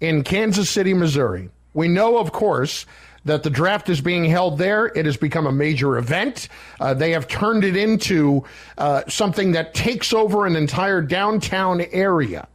in 0.01 0.23
Kansas 0.23 0.69
City, 0.69 0.93
Missouri, 0.93 1.49
we 1.73 1.87
know, 1.87 2.17
of 2.17 2.31
course, 2.31 2.85
that 3.25 3.43
the 3.43 3.49
draft 3.49 3.89
is 3.89 4.01
being 4.01 4.25
held 4.25 4.57
there. 4.57 4.87
It 4.87 5.05
has 5.05 5.17
become 5.17 5.45
a 5.45 5.51
major 5.51 5.97
event. 5.97 6.49
Uh, 6.79 6.93
they 6.93 7.11
have 7.11 7.27
turned 7.27 7.63
it 7.63 7.77
into 7.77 8.43
uh, 8.77 9.03
something 9.07 9.53
that 9.53 9.73
takes 9.73 10.13
over 10.13 10.45
an 10.45 10.55
entire 10.55 11.01
downtown 11.01 11.81
area. 11.91 12.47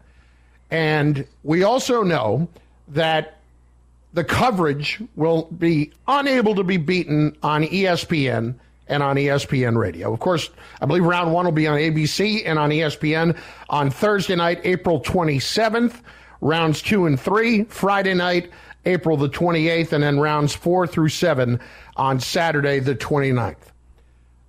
And 0.70 1.26
we 1.42 1.62
also 1.62 2.02
know 2.02 2.48
that 2.88 3.38
the 4.12 4.24
coverage 4.24 5.02
will 5.16 5.44
be 5.58 5.92
unable 6.06 6.54
to 6.54 6.64
be 6.64 6.76
beaten 6.76 7.36
on 7.42 7.64
ESPN 7.64 8.54
and 8.86 9.02
on 9.02 9.16
ESPN 9.16 9.76
radio. 9.76 10.12
Of 10.12 10.20
course, 10.20 10.50
I 10.80 10.86
believe 10.86 11.04
round 11.04 11.32
one 11.32 11.44
will 11.44 11.52
be 11.52 11.66
on 11.66 11.78
ABC 11.78 12.42
and 12.44 12.58
on 12.58 12.70
ESPN 12.70 13.36
on 13.68 13.90
Thursday 13.90 14.36
night, 14.36 14.60
April 14.64 15.00
27th. 15.00 16.00
Rounds 16.40 16.82
two 16.82 17.06
and 17.06 17.18
three, 17.18 17.64
Friday 17.64 18.12
night, 18.12 18.50
April 18.84 19.16
the 19.16 19.30
28th, 19.30 19.92
and 19.92 20.04
then 20.04 20.20
rounds 20.20 20.54
four 20.54 20.86
through 20.86 21.08
seven 21.08 21.58
on 21.96 22.20
Saturday 22.20 22.80
the 22.80 22.94
29th. 22.94 23.56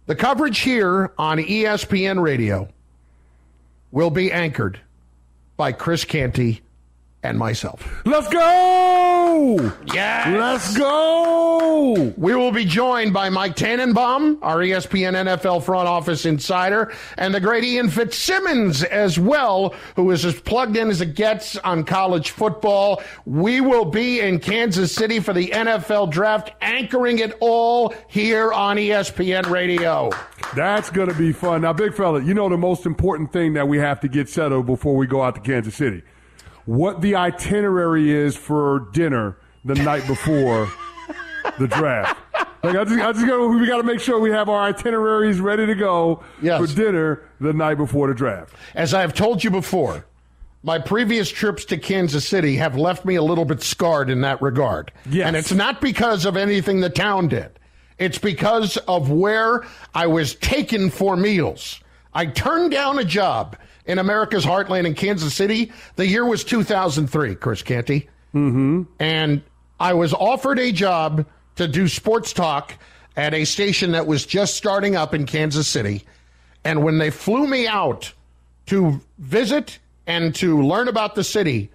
The 0.07 0.15
coverage 0.15 0.59
here 0.59 1.13
on 1.17 1.37
ESPN 1.37 2.21
radio 2.21 2.67
will 3.91 4.09
be 4.09 4.31
anchored 4.31 4.79
by 5.55 5.71
Chris 5.71 6.03
Canty 6.03 6.61
and 7.25 7.37
myself. 7.37 7.85
Let's 8.05 8.29
go! 8.29 9.73
Yes! 9.93 10.27
Let's 10.27 10.77
go! 10.77 12.13
We 12.15 12.35
will 12.35 12.51
be 12.51 12.65
joined 12.65 13.13
by 13.13 13.29
Mike 13.29 13.55
Tannenbaum, 13.55 14.39
our 14.41 14.57
ESPN 14.57 15.13
NFL 15.13 15.63
front 15.63 15.87
office 15.87 16.25
insider, 16.25 16.93
and 17.17 17.33
the 17.33 17.39
great 17.39 17.63
Ian 17.63 17.89
Fitzsimmons 17.89 18.83
as 18.83 19.19
well, 19.19 19.73
who 19.95 20.11
is 20.11 20.23
as 20.23 20.39
plugged 20.39 20.77
in 20.77 20.89
as 20.89 21.01
it 21.01 21.15
gets 21.15 21.57
on 21.57 21.83
college 21.83 22.31
football. 22.31 23.01
We 23.25 23.61
will 23.61 23.85
be 23.85 24.21
in 24.21 24.39
Kansas 24.39 24.93
City 24.93 25.19
for 25.19 25.33
the 25.33 25.47
NFL 25.49 26.11
draft, 26.11 26.51
anchoring 26.61 27.19
it 27.19 27.35
all 27.39 27.93
here 28.07 28.53
on 28.53 28.77
ESPN 28.77 29.49
Radio. 29.49 30.11
That's 30.55 30.89
going 30.89 31.09
to 31.09 31.15
be 31.15 31.33
fun. 31.33 31.61
Now, 31.61 31.73
big 31.73 31.95
fella, 31.95 32.21
you 32.21 32.33
know 32.33 32.49
the 32.49 32.57
most 32.57 32.85
important 32.85 33.33
thing 33.33 33.53
that 33.53 33.67
we 33.67 33.79
have 33.79 33.99
to 34.01 34.07
get 34.07 34.29
settled 34.29 34.65
before 34.65 34.95
we 34.95 35.07
go 35.07 35.23
out 35.23 35.35
to 35.35 35.41
Kansas 35.41 35.75
City 35.75 36.03
what 36.65 37.01
the 37.01 37.15
itinerary 37.15 38.11
is 38.11 38.35
for 38.35 38.87
dinner 38.91 39.37
the 39.63 39.75
night 39.75 40.05
before 40.07 40.69
the 41.59 41.67
draft. 41.67 42.19
Like 42.63 42.75
I 42.75 42.83
just, 42.83 42.99
I 42.99 43.11
just 43.13 43.27
got, 43.27 43.47
we 43.47 43.67
got 43.67 43.77
to 43.77 43.83
make 43.83 43.99
sure 43.99 44.19
we 44.19 44.31
have 44.31 44.49
our 44.49 44.63
itineraries 44.63 45.39
ready 45.39 45.65
to 45.67 45.75
go 45.75 46.23
yes. 46.41 46.59
for 46.59 46.75
dinner 46.75 47.29
the 47.39 47.53
night 47.53 47.75
before 47.75 48.07
the 48.07 48.15
draft. 48.15 48.55
As 48.73 48.93
I 48.93 49.01
have 49.01 49.13
told 49.13 49.43
you 49.43 49.51
before, 49.51 50.05
my 50.63 50.79
previous 50.79 51.29
trips 51.29 51.63
to 51.65 51.77
Kansas 51.77 52.27
City 52.27 52.55
have 52.55 52.75
left 52.75 53.05
me 53.05 53.15
a 53.15 53.21
little 53.21 53.45
bit 53.45 53.61
scarred 53.61 54.09
in 54.09 54.21
that 54.21 54.41
regard. 54.41 54.91
Yes. 55.07 55.27
And 55.27 55.35
it's 55.35 55.51
not 55.51 55.79
because 55.79 56.25
of 56.25 56.35
anything 56.35 56.79
the 56.79 56.89
town 56.89 57.27
did. 57.27 57.51
It's 57.99 58.17
because 58.17 58.77
of 58.87 59.11
where 59.11 59.63
I 59.93 60.07
was 60.07 60.33
taken 60.35 60.89
for 60.89 61.15
meals. 61.15 61.79
I 62.15 62.25
turned 62.25 62.71
down 62.71 62.97
a 62.97 63.03
job 63.03 63.55
in 63.85 63.99
America's 63.99 64.45
heartland 64.45 64.85
in 64.85 64.95
Kansas 64.95 65.33
City. 65.33 65.71
The 65.95 66.07
year 66.07 66.25
was 66.25 66.43
2003, 66.43 67.35
Chris 67.35 67.61
Canty. 67.61 68.09
Mm-hmm. 68.33 68.83
And 68.99 69.41
I 69.79 69.93
was 69.93 70.13
offered 70.13 70.59
a 70.59 70.71
job 70.71 71.25
to 71.55 71.67
do 71.67 71.87
sports 71.87 72.33
talk 72.33 72.73
at 73.15 73.33
a 73.33 73.45
station 73.45 73.91
that 73.91 74.07
was 74.07 74.25
just 74.25 74.55
starting 74.55 74.95
up 74.95 75.13
in 75.13 75.25
Kansas 75.25 75.67
City. 75.67 76.03
And 76.63 76.83
when 76.83 76.97
they 76.97 77.11
flew 77.11 77.47
me 77.47 77.67
out 77.67 78.11
to 78.67 78.99
visit 79.19 79.79
and 80.07 80.33
to 80.35 80.61
learn 80.61 80.87
about 80.87 81.15
the 81.15 81.23
city, 81.23 81.69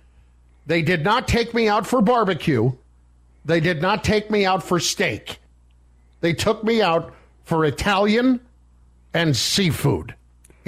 they 0.66 0.82
did 0.82 1.04
not 1.04 1.28
take 1.28 1.54
me 1.54 1.68
out 1.68 1.86
for 1.86 2.02
barbecue. 2.02 2.72
They 3.44 3.60
did 3.60 3.80
not 3.80 4.04
take 4.04 4.30
me 4.30 4.44
out 4.44 4.62
for 4.62 4.78
steak. 4.80 5.38
They 6.20 6.34
took 6.34 6.62
me 6.62 6.82
out 6.82 7.14
for 7.44 7.64
Italian 7.64 8.40
and 9.14 9.36
seafood 9.36 10.14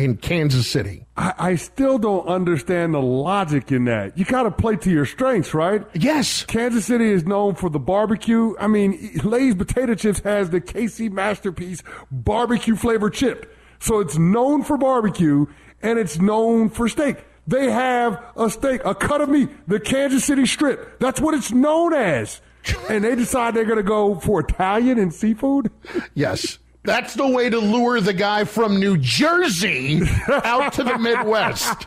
in 0.03 0.17
Kansas 0.17 0.67
City. 0.67 1.07
I, 1.17 1.35
I 1.39 1.55
still 1.55 1.97
don't 1.97 2.27
understand 2.27 2.93
the 2.93 3.01
logic 3.01 3.71
in 3.71 3.85
that. 3.85 4.19
You 4.19 4.25
got 4.25 4.43
to 4.43 4.51
play 4.51 4.75
to 4.77 4.91
your 4.91 5.07
strengths, 5.07 5.55
right? 5.55 5.87
Yes. 5.95 6.45
Kansas 6.45 6.87
City 6.87 7.13
is 7.13 7.25
known 7.25 7.55
for 7.55 7.71
the 7.71 7.79
barbecue. 7.79 8.57
I 8.59 8.67
mean, 8.67 9.21
Lay's 9.23 9.55
Potato 9.55 9.95
Chips 9.95 10.19
has 10.21 10.51
the 10.51 10.61
KC 10.61 11.11
Masterpiece 11.13 11.85
barbecue 12.11 12.75
flavor 12.75 13.11
chip. 13.11 13.57
So 13.79 14.01
it's 14.01 14.19
known 14.19 14.65
for 14.65 14.77
barbecue 14.77 15.47
and 15.83 15.99
it's 16.01 16.19
known 16.19 16.69
for 16.69 16.89
steak. 16.89 17.25
They 17.47 17.71
have 17.71 18.23
a 18.37 18.51
steak, 18.51 18.81
a 18.85 18.95
cut 18.95 19.21
of 19.21 19.29
meat, 19.29 19.51
the 19.69 19.79
Kansas 19.79 20.25
City 20.25 20.47
strip. 20.47 20.99
That's 20.99 21.21
what 21.21 21.35
it's 21.35 21.53
known 21.53 21.95
as. 21.95 22.41
And 22.89 23.03
they 23.03 23.17
decide 23.17 23.55
they're 23.55 23.65
going 23.65 23.79
to 23.79 23.83
go 23.83 24.15
for 24.21 24.39
Italian 24.39 24.97
and 24.97 25.13
seafood? 25.13 25.73
Yes. 26.15 26.59
That's 26.85 27.15
the 27.15 27.29
way 27.29 27.49
to 27.49 27.59
lure 27.59 28.01
the 28.01 28.13
guy 28.13 28.43
from 28.43 28.81
New 28.81 28.97
Jersey 28.97 30.03
out 30.29 30.73
to 30.73 30.83
the 30.83 30.99
Midwest 30.99 31.87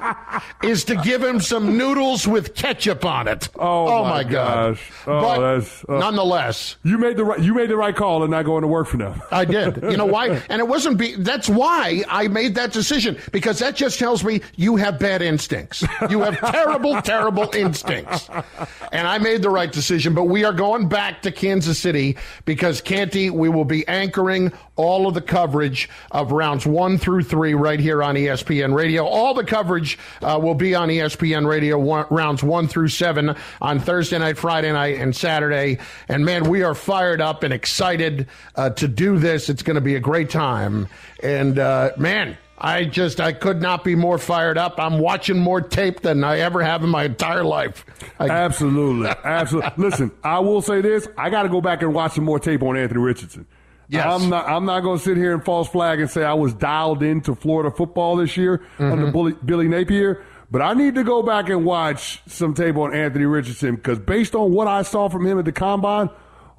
is 0.63 0.86
to 0.86 0.95
give 0.95 1.21
him 1.21 1.41
some 1.41 1.77
noodles 1.77 2.25
with 2.25 2.55
ketchup 2.55 3.03
on 3.03 3.27
it. 3.27 3.49
Oh, 3.58 3.88
oh 3.88 4.03
my, 4.03 4.23
my 4.23 4.23
gosh! 4.23 4.91
Oh, 5.05 5.19
but 5.19 5.89
uh, 5.89 5.99
nonetheless, 5.99 6.77
you 6.84 6.97
made 6.97 7.17
the 7.17 7.25
right 7.25 7.41
you 7.41 7.53
made 7.53 7.69
the 7.69 7.75
right 7.75 7.93
call 7.95 8.23
and 8.23 8.31
not 8.31 8.45
going 8.45 8.62
to 8.62 8.67
work 8.69 8.88
for 8.88 8.95
them. 8.97 9.21
I 9.31 9.43
did. 9.45 9.84
You 9.95 9.97
know 9.97 10.05
why? 10.05 10.41
And 10.49 10.60
it 10.60 10.67
wasn't. 10.67 10.97
Be, 10.97 11.15
that's 11.15 11.47
why 11.47 12.03
I 12.10 12.27
made 12.27 12.55
that 12.55 12.73
decision 12.73 13.17
because 13.31 13.60
that 13.60 13.75
just 13.75 13.97
tells 13.97 14.23
me 14.23 14.41
you 14.55 14.75
have 14.75 14.99
bad 14.99 15.21
instincts. 15.21 15.86
You 16.10 16.21
have 16.21 16.38
terrible, 16.39 17.01
terrible 17.01 17.49
instincts. 17.55 18.29
And 18.91 19.08
I 19.08 19.19
made 19.19 19.41
the 19.41 19.49
right 19.49 19.71
decision. 19.71 20.13
But 20.13 20.25
we 20.25 20.43
are 20.43 20.51
going 20.51 20.89
back 20.89 21.21
to 21.21 21.31
Kansas 21.31 21.79
City 21.79 22.17
because 22.43 22.81
Canty, 22.81 23.29
we 23.29 23.47
will 23.47 23.63
be 23.63 23.88
anchoring 23.88 24.51
all 24.75 24.84
of 24.85 25.13
the 25.13 25.21
coverage 25.21 25.89
of 26.11 26.31
rounds 26.31 26.65
one 26.65 26.97
through 26.97 27.23
three 27.23 27.53
right 27.53 27.79
here 27.79 28.03
on 28.03 28.15
ESPN 28.15 28.73
Radio. 28.73 29.05
All 29.05 29.33
the 29.33 29.43
coverage 29.43 29.97
uh, 30.21 30.39
will 30.41 30.55
be 30.55 30.75
on 30.75 30.89
ESPN 30.89 31.47
Radio 31.47 31.77
one, 31.77 32.05
rounds 32.09 32.43
one 32.43 32.67
through 32.67 32.89
seven 32.89 33.35
on 33.61 33.79
Thursday 33.79 34.19
night, 34.19 34.37
Friday 34.37 34.71
night, 34.71 34.99
and 34.99 35.15
Saturday. 35.15 35.79
And 36.07 36.23
man, 36.23 36.49
we 36.49 36.63
are 36.63 36.75
fired 36.75 37.21
up 37.21 37.43
and 37.43 37.53
excited 37.53 38.27
uh, 38.55 38.69
to 38.71 38.87
do 38.87 39.17
this. 39.17 39.49
It's 39.49 39.63
going 39.63 39.75
to 39.75 39.81
be 39.81 39.95
a 39.95 39.99
great 39.99 40.29
time. 40.29 40.87
And 41.21 41.57
uh, 41.57 41.91
man, 41.97 42.37
I 42.57 42.85
just 42.85 43.19
I 43.19 43.33
could 43.33 43.61
not 43.61 43.83
be 43.83 43.95
more 43.95 44.17
fired 44.17 44.57
up. 44.57 44.79
I'm 44.79 44.99
watching 44.99 45.37
more 45.37 45.61
tape 45.61 46.01
than 46.01 46.23
I 46.23 46.39
ever 46.39 46.63
have 46.63 46.83
in 46.83 46.89
my 46.89 47.03
entire 47.03 47.43
life. 47.43 47.85
I, 48.19 48.29
absolutely, 48.29 49.09
absolutely. 49.23 49.71
Listen, 49.77 50.11
I 50.23 50.39
will 50.39 50.61
say 50.61 50.81
this: 50.81 51.07
I 51.17 51.29
got 51.29 51.43
to 51.43 51.49
go 51.49 51.59
back 51.59 51.81
and 51.81 51.93
watch 51.93 52.13
some 52.13 52.23
more 52.23 52.39
tape 52.39 52.63
on 52.63 52.77
Anthony 52.77 53.01
Richardson. 53.01 53.45
Yes. 53.87 54.05
I'm 54.05 54.29
not. 54.29 54.47
I'm 54.47 54.65
not 54.65 54.81
going 54.81 54.97
to 54.97 55.03
sit 55.03 55.17
here 55.17 55.33
and 55.33 55.43
false 55.43 55.67
flag 55.67 55.99
and 55.99 56.09
say 56.09 56.23
I 56.23 56.33
was 56.33 56.53
dialed 56.53 57.03
into 57.03 57.35
Florida 57.35 57.69
football 57.69 58.15
this 58.15 58.35
year 58.35 58.59
mm-hmm. 58.77 58.91
under 58.91 59.11
Billy, 59.11 59.33
Billy 59.45 59.67
Napier. 59.67 60.23
But 60.51 60.61
I 60.61 60.73
need 60.73 60.95
to 60.95 61.03
go 61.03 61.23
back 61.23 61.49
and 61.49 61.65
watch 61.65 62.21
some 62.27 62.53
tape 62.53 62.77
on 62.77 62.93
Anthony 62.93 63.25
Richardson 63.25 63.75
because 63.75 63.99
based 63.99 64.35
on 64.35 64.53
what 64.53 64.67
I 64.67 64.83
saw 64.83 65.09
from 65.09 65.25
him 65.25 65.39
at 65.39 65.45
the 65.45 65.51
combine, 65.51 66.09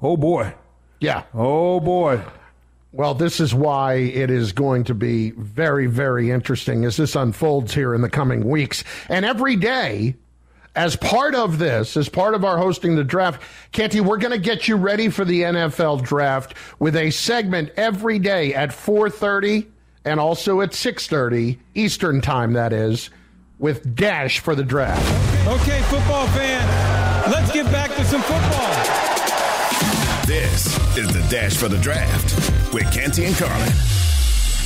oh 0.01 0.17
boy, 0.17 0.53
yeah, 0.99 1.23
oh 1.33 1.79
boy. 1.79 2.21
Well, 2.91 3.13
this 3.13 3.39
is 3.39 3.53
why 3.53 3.95
it 3.95 4.31
is 4.31 4.53
going 4.53 4.85
to 4.85 4.95
be 4.95 5.31
very, 5.31 5.87
very 5.87 6.31
interesting 6.31 6.85
as 6.85 6.97
this 6.97 7.15
unfolds 7.15 7.73
here 7.73 7.93
in 7.93 8.01
the 8.01 8.09
coming 8.09 8.47
weeks. 8.47 8.83
And 9.09 9.25
every 9.25 9.55
day, 9.55 10.15
as 10.77 10.95
part 10.95 11.33
of 11.33 11.57
this, 11.57 11.97
as 11.97 12.07
part 12.07 12.35
of 12.35 12.45
our 12.45 12.57
hosting 12.57 12.95
the 12.95 13.03
draft, 13.03 13.41
Canty, 13.71 13.99
we're 13.99 14.17
going 14.17 14.31
to 14.31 14.37
get 14.37 14.67
you 14.67 14.75
ready 14.75 15.09
for 15.09 15.25
the 15.25 15.41
NFL 15.41 16.03
draft 16.03 16.53
with 16.77 16.95
a 16.95 17.09
segment 17.09 17.71
every 17.75 18.19
day 18.19 18.53
at 18.53 18.69
4:30 18.69 19.65
and 20.05 20.19
also 20.19 20.61
at 20.61 20.71
6:30 20.71 21.57
Eastern 21.73 22.21
time 22.21 22.53
that 22.53 22.71
is 22.71 23.09
with 23.57 23.95
Dash 23.95 24.39
for 24.39 24.53
the 24.53 24.63
draft. 24.63 25.01
Okay, 25.47 25.81
football 25.83 26.27
fan, 26.27 27.31
let's 27.31 27.51
get 27.51 27.65
back 27.71 27.89
to 27.95 28.05
some 28.05 28.21
football. 28.21 29.07
This 30.27 30.77
is 30.95 31.07
the 31.07 31.25
Dash 31.29 31.57
for 31.57 31.67
the 31.67 31.79
draft 31.79 32.35
with 32.71 32.89
Canty 32.93 33.25
and 33.25 33.35
Carlin. 33.35 33.73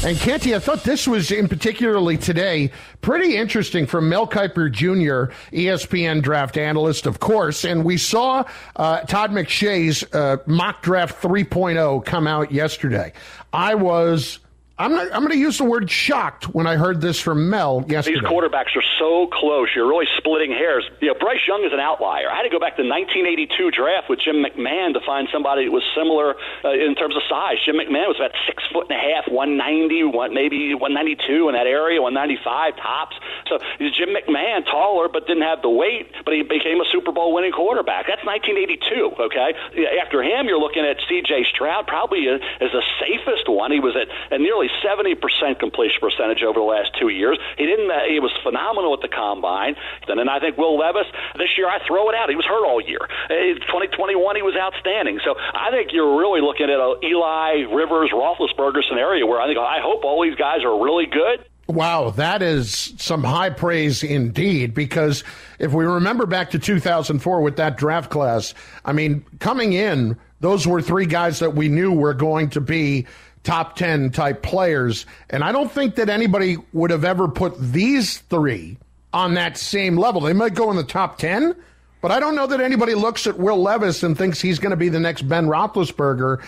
And 0.03 0.17
Canty, 0.17 0.55
I 0.55 0.59
thought 0.59 0.83
this 0.83 1.07
was 1.07 1.31
in 1.31 1.47
particularly 1.47 2.17
today 2.17 2.71
pretty 3.01 3.35
interesting 3.35 3.85
from 3.85 4.09
Mel 4.09 4.25
Kiper 4.25 4.71
Jr., 4.71 5.31
ESPN 5.55 6.23
draft 6.23 6.57
analyst, 6.57 7.05
of 7.05 7.19
course. 7.19 7.63
And 7.63 7.85
we 7.85 7.97
saw 7.97 8.43
uh, 8.75 9.01
Todd 9.01 9.29
McShay's 9.29 10.03
uh, 10.11 10.37
mock 10.47 10.81
draft 10.81 11.21
3.0 11.21 12.03
come 12.03 12.25
out 12.25 12.51
yesterday. 12.51 13.13
I 13.53 13.75
was 13.75 14.39
I'm 14.81 14.93
not, 14.93 15.13
I'm 15.13 15.21
going 15.21 15.31
to 15.31 15.37
use 15.37 15.59
the 15.59 15.63
word 15.63 15.91
shocked 15.91 16.49
when 16.49 16.65
I 16.65 16.75
heard 16.75 17.01
this 17.01 17.19
from 17.19 17.51
Mel 17.51 17.85
yesterday. 17.87 18.17
These 18.17 18.27
quarterbacks 18.27 18.73
are 18.75 18.83
so 18.97 19.29
close. 19.31 19.69
You're 19.75 19.87
really 19.87 20.09
splitting 20.17 20.49
hairs. 20.49 20.89
You 21.01 21.09
know, 21.09 21.17
Bryce 21.21 21.45
Young 21.47 21.61
is 21.63 21.71
an 21.71 21.79
outlier. 21.79 22.31
I 22.33 22.37
had 22.37 22.49
to 22.49 22.49
go 22.49 22.57
back 22.57 22.77
to 22.77 22.81
the 22.81 22.89
1982 22.89 23.69
draft 23.69 24.09
with 24.09 24.25
Jim 24.25 24.41
McMahon 24.41 24.97
to 24.97 25.01
find 25.05 25.29
somebody 25.29 25.65
that 25.65 25.71
was 25.71 25.85
similar 25.93 26.33
uh, 26.65 26.73
in 26.73 26.97
terms 26.97 27.13
of 27.15 27.21
size. 27.29 27.61
Jim 27.61 27.77
McMahon 27.77 28.09
was 28.09 28.17
about 28.17 28.33
six 28.49 28.65
foot 28.73 28.89
and 28.89 28.97
a 28.97 29.01
half, 29.13 29.29
190, 29.29 30.17
one, 30.17 30.33
maybe 30.33 30.73
192 30.73 31.45
in 31.45 31.53
that 31.53 31.69
area, 31.69 32.01
195 32.01 32.41
tops. 32.81 33.13
So 33.53 33.61
Jim 33.77 34.17
McMahon, 34.17 34.65
taller 34.65 35.13
but 35.13 35.29
didn't 35.29 35.45
have 35.45 35.61
the 35.61 35.69
weight, 35.69 36.09
but 36.25 36.33
he 36.33 36.41
became 36.41 36.81
a 36.81 36.89
Super 36.89 37.13
Bowl 37.13 37.37
winning 37.37 37.53
quarterback. 37.53 38.09
That's 38.09 38.25
1982. 38.25 39.29
Okay, 39.29 39.53
after 40.01 40.25
him, 40.25 40.49
you're 40.49 40.57
looking 40.57 40.89
at 40.89 40.97
C.J. 41.05 41.53
Stroud, 41.53 41.85
probably 41.85 42.25
as 42.25 42.41
the 42.73 42.81
safest 42.97 43.45
one. 43.45 43.69
He 43.69 43.77
was 43.77 43.93
at, 43.93 44.09
at 44.33 44.41
nearly 44.41 44.70
70% 44.79 45.59
completion 45.59 45.99
percentage 45.99 46.43
over 46.43 46.59
the 46.59 46.65
last 46.65 46.91
two 46.99 47.09
years. 47.09 47.37
He 47.57 47.65
didn't. 47.65 47.89
Uh, 47.89 48.07
he 48.07 48.19
was 48.19 48.31
phenomenal 48.43 48.93
at 48.93 49.01
the 49.01 49.11
combine. 49.11 49.75
And 50.07 50.17
then 50.19 50.29
I 50.29 50.39
think 50.39 50.57
Will 50.57 50.77
Levis 50.77 51.07
this 51.37 51.57
year. 51.57 51.67
I 51.67 51.79
throw 51.85 52.09
it 52.09 52.15
out. 52.15 52.29
He 52.29 52.35
was 52.35 52.45
hurt 52.45 52.65
all 52.65 52.81
year. 52.81 53.01
Uh, 53.29 53.59
2021 53.67 54.35
he 54.35 54.41
was 54.41 54.55
outstanding. 54.55 55.19
So 55.23 55.35
I 55.37 55.71
think 55.71 55.91
you're 55.93 56.17
really 56.17 56.41
looking 56.41 56.69
at 56.69 56.79
a 56.79 56.95
Eli 57.03 57.67
Rivers 57.71 58.11
Roethlisberger 58.13 58.83
scenario 58.87 59.25
where 59.25 59.41
I 59.41 59.47
think 59.47 59.59
I 59.59 59.79
hope 59.81 60.03
all 60.03 60.23
these 60.23 60.35
guys 60.35 60.63
are 60.63 60.83
really 60.83 61.05
good. 61.05 61.45
Wow, 61.67 62.09
that 62.11 62.41
is 62.41 62.93
some 62.97 63.23
high 63.23 63.49
praise 63.49 64.03
indeed. 64.03 64.73
Because 64.73 65.23
if 65.59 65.73
we 65.73 65.85
remember 65.85 66.25
back 66.25 66.51
to 66.51 66.59
2004 66.59 67.41
with 67.41 67.55
that 67.57 67.77
draft 67.77 68.09
class, 68.09 68.53
I 68.83 68.91
mean, 68.91 69.23
coming 69.39 69.73
in, 69.73 70.17
those 70.41 70.67
were 70.67 70.81
three 70.81 71.05
guys 71.05 71.39
that 71.39 71.55
we 71.55 71.69
knew 71.69 71.93
were 71.93 72.13
going 72.13 72.49
to 72.51 72.61
be 72.61 73.05
top 73.43 73.75
10 73.75 74.11
type 74.11 74.41
players. 74.41 75.05
And 75.29 75.43
I 75.43 75.51
don't 75.51 75.71
think 75.71 75.95
that 75.95 76.09
anybody 76.09 76.57
would 76.73 76.91
have 76.91 77.03
ever 77.03 77.27
put 77.27 77.59
these 77.59 78.19
three 78.19 78.77
on 79.13 79.33
that 79.33 79.57
same 79.57 79.97
level. 79.97 80.21
They 80.21 80.33
might 80.33 80.53
go 80.53 80.69
in 80.69 80.77
the 80.77 80.83
top 80.83 81.17
10, 81.17 81.55
but 82.01 82.11
I 82.11 82.19
don't 82.19 82.35
know 82.35 82.47
that 82.47 82.61
anybody 82.61 82.95
looks 82.95 83.27
at 83.27 83.37
Will 83.37 83.61
Levis 83.61 84.03
and 84.03 84.17
thinks 84.17 84.39
he's 84.39 84.59
going 84.59 84.71
to 84.71 84.77
be 84.77 84.89
the 84.89 84.99
next 84.99 85.23
Ben 85.23 85.47
Roethlisberger 85.47 86.43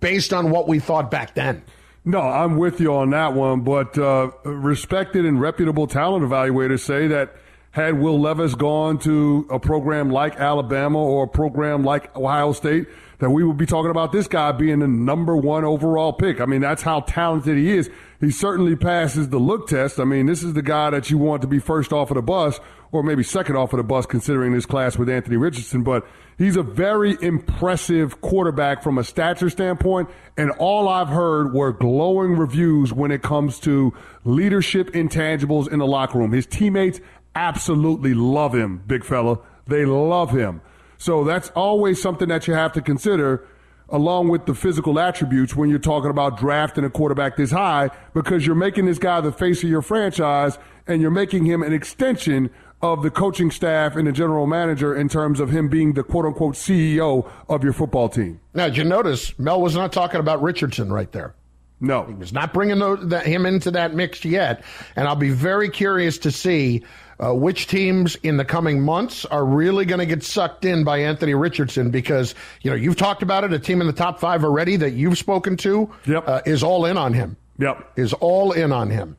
based 0.00 0.32
on 0.32 0.50
what 0.50 0.68
we 0.68 0.78
thought 0.78 1.10
back 1.10 1.34
then. 1.34 1.62
No, 2.04 2.20
I'm 2.20 2.56
with 2.56 2.80
you 2.80 2.94
on 2.94 3.10
that 3.10 3.34
one, 3.34 3.60
but 3.60 3.98
uh, 3.98 4.30
respected 4.44 5.26
and 5.26 5.40
reputable 5.40 5.86
talent 5.86 6.24
evaluators 6.24 6.80
say 6.80 7.06
that– 7.08 7.36
had 7.78 7.98
Will 7.98 8.20
Levis 8.20 8.54
gone 8.54 8.98
to 9.00 9.46
a 9.50 9.58
program 9.58 10.10
like 10.10 10.36
Alabama 10.36 10.98
or 10.98 11.24
a 11.24 11.28
program 11.28 11.84
like 11.84 12.14
Ohio 12.16 12.52
State, 12.52 12.88
that 13.18 13.30
we 13.30 13.42
would 13.42 13.56
be 13.56 13.66
talking 13.66 13.90
about 13.90 14.12
this 14.12 14.28
guy 14.28 14.52
being 14.52 14.78
the 14.78 14.88
number 14.88 15.36
one 15.36 15.64
overall 15.64 16.12
pick. 16.12 16.40
I 16.40 16.46
mean, 16.46 16.60
that's 16.60 16.82
how 16.82 17.00
talented 17.00 17.56
he 17.56 17.76
is. 17.76 17.90
He 18.20 18.30
certainly 18.30 18.76
passes 18.76 19.28
the 19.28 19.38
look 19.38 19.68
test. 19.68 19.98
I 19.98 20.04
mean, 20.04 20.26
this 20.26 20.42
is 20.42 20.54
the 20.54 20.62
guy 20.62 20.90
that 20.90 21.10
you 21.10 21.18
want 21.18 21.42
to 21.42 21.48
be 21.48 21.58
first 21.58 21.92
off 21.92 22.10
of 22.10 22.14
the 22.16 22.22
bus 22.22 22.60
or 22.90 23.02
maybe 23.02 23.22
second 23.22 23.56
off 23.56 23.72
of 23.72 23.78
the 23.78 23.82
bus 23.82 24.06
considering 24.06 24.52
this 24.52 24.66
class 24.66 24.96
with 24.96 25.08
Anthony 25.08 25.36
Richardson, 25.36 25.82
but 25.82 26.06
he's 26.38 26.56
a 26.56 26.62
very 26.62 27.18
impressive 27.20 28.20
quarterback 28.20 28.82
from 28.82 28.98
a 28.98 29.04
stature 29.04 29.50
standpoint. 29.50 30.08
And 30.36 30.50
all 30.52 30.88
I've 30.88 31.08
heard 31.08 31.52
were 31.52 31.72
glowing 31.72 32.36
reviews 32.36 32.92
when 32.92 33.10
it 33.10 33.22
comes 33.22 33.60
to 33.60 33.92
leadership 34.24 34.92
intangibles 34.92 35.70
in 35.70 35.80
the 35.80 35.86
locker 35.86 36.18
room. 36.18 36.32
His 36.32 36.46
teammates 36.46 37.00
absolutely 37.34 38.14
love 38.14 38.54
him, 38.54 38.82
big 38.86 39.04
fella. 39.04 39.38
They 39.66 39.84
love 39.84 40.30
him. 40.30 40.62
So 40.98 41.24
that's 41.24 41.50
always 41.50 42.02
something 42.02 42.28
that 42.28 42.46
you 42.46 42.54
have 42.54 42.72
to 42.72 42.82
consider 42.82 43.46
along 43.88 44.28
with 44.28 44.44
the 44.46 44.54
physical 44.54 44.98
attributes 44.98 45.56
when 45.56 45.70
you're 45.70 45.78
talking 45.78 46.10
about 46.10 46.38
drafting 46.38 46.84
a 46.84 46.90
quarterback 46.90 47.36
this 47.36 47.50
high 47.50 47.90
because 48.12 48.44
you're 48.44 48.54
making 48.54 48.84
this 48.84 48.98
guy 48.98 49.20
the 49.20 49.32
face 49.32 49.62
of 49.64 49.70
your 49.70 49.80
franchise 49.80 50.58
and 50.86 51.00
you're 51.00 51.10
making 51.10 51.46
him 51.46 51.62
an 51.62 51.72
extension 51.72 52.50
of 52.82 53.02
the 53.02 53.10
coaching 53.10 53.50
staff 53.50 53.96
and 53.96 54.06
the 54.06 54.12
general 54.12 54.46
manager 54.46 54.94
in 54.94 55.08
terms 55.08 55.40
of 55.40 55.50
him 55.50 55.68
being 55.68 55.94
the 55.94 56.02
quote 56.02 56.26
unquote 56.26 56.54
CEO 56.54 57.28
of 57.48 57.64
your 57.64 57.72
football 57.72 58.08
team. 58.08 58.40
Now, 58.54 58.66
did 58.66 58.76
you 58.76 58.84
notice 58.84 59.36
Mel 59.38 59.60
was 59.60 59.74
not 59.74 59.92
talking 59.92 60.20
about 60.20 60.42
Richardson 60.42 60.92
right 60.92 61.10
there? 61.10 61.34
No. 61.80 62.04
He 62.04 62.14
was 62.14 62.32
not 62.32 62.52
bringing 62.52 62.78
him 62.80 63.46
into 63.46 63.70
that 63.70 63.94
mix 63.94 64.24
yet. 64.24 64.64
And 64.96 65.08
I'll 65.08 65.16
be 65.16 65.30
very 65.30 65.70
curious 65.70 66.18
to 66.18 66.30
see 66.30 66.82
uh, 67.20 67.34
which 67.34 67.66
teams 67.66 68.16
in 68.16 68.36
the 68.36 68.44
coming 68.44 68.80
months 68.80 69.24
are 69.24 69.44
really 69.44 69.84
going 69.84 69.98
to 69.98 70.06
get 70.06 70.22
sucked 70.22 70.64
in 70.64 70.84
by 70.84 70.98
Anthony 70.98 71.34
Richardson 71.34 71.90
because, 71.90 72.34
you 72.62 72.70
know, 72.70 72.76
you've 72.76 72.96
talked 72.96 73.22
about 73.22 73.44
it. 73.44 73.52
A 73.52 73.58
team 73.58 73.80
in 73.80 73.86
the 73.86 73.92
top 73.92 74.20
five 74.20 74.44
already 74.44 74.76
that 74.76 74.92
you've 74.92 75.18
spoken 75.18 75.56
to 75.58 75.90
yep. 76.06 76.28
uh, 76.28 76.40
is 76.46 76.62
all 76.62 76.84
in 76.84 76.96
on 76.96 77.12
him. 77.12 77.36
Yep. 77.58 77.92
Is 77.96 78.12
all 78.12 78.52
in 78.52 78.70
on 78.70 78.90
him. 78.90 79.16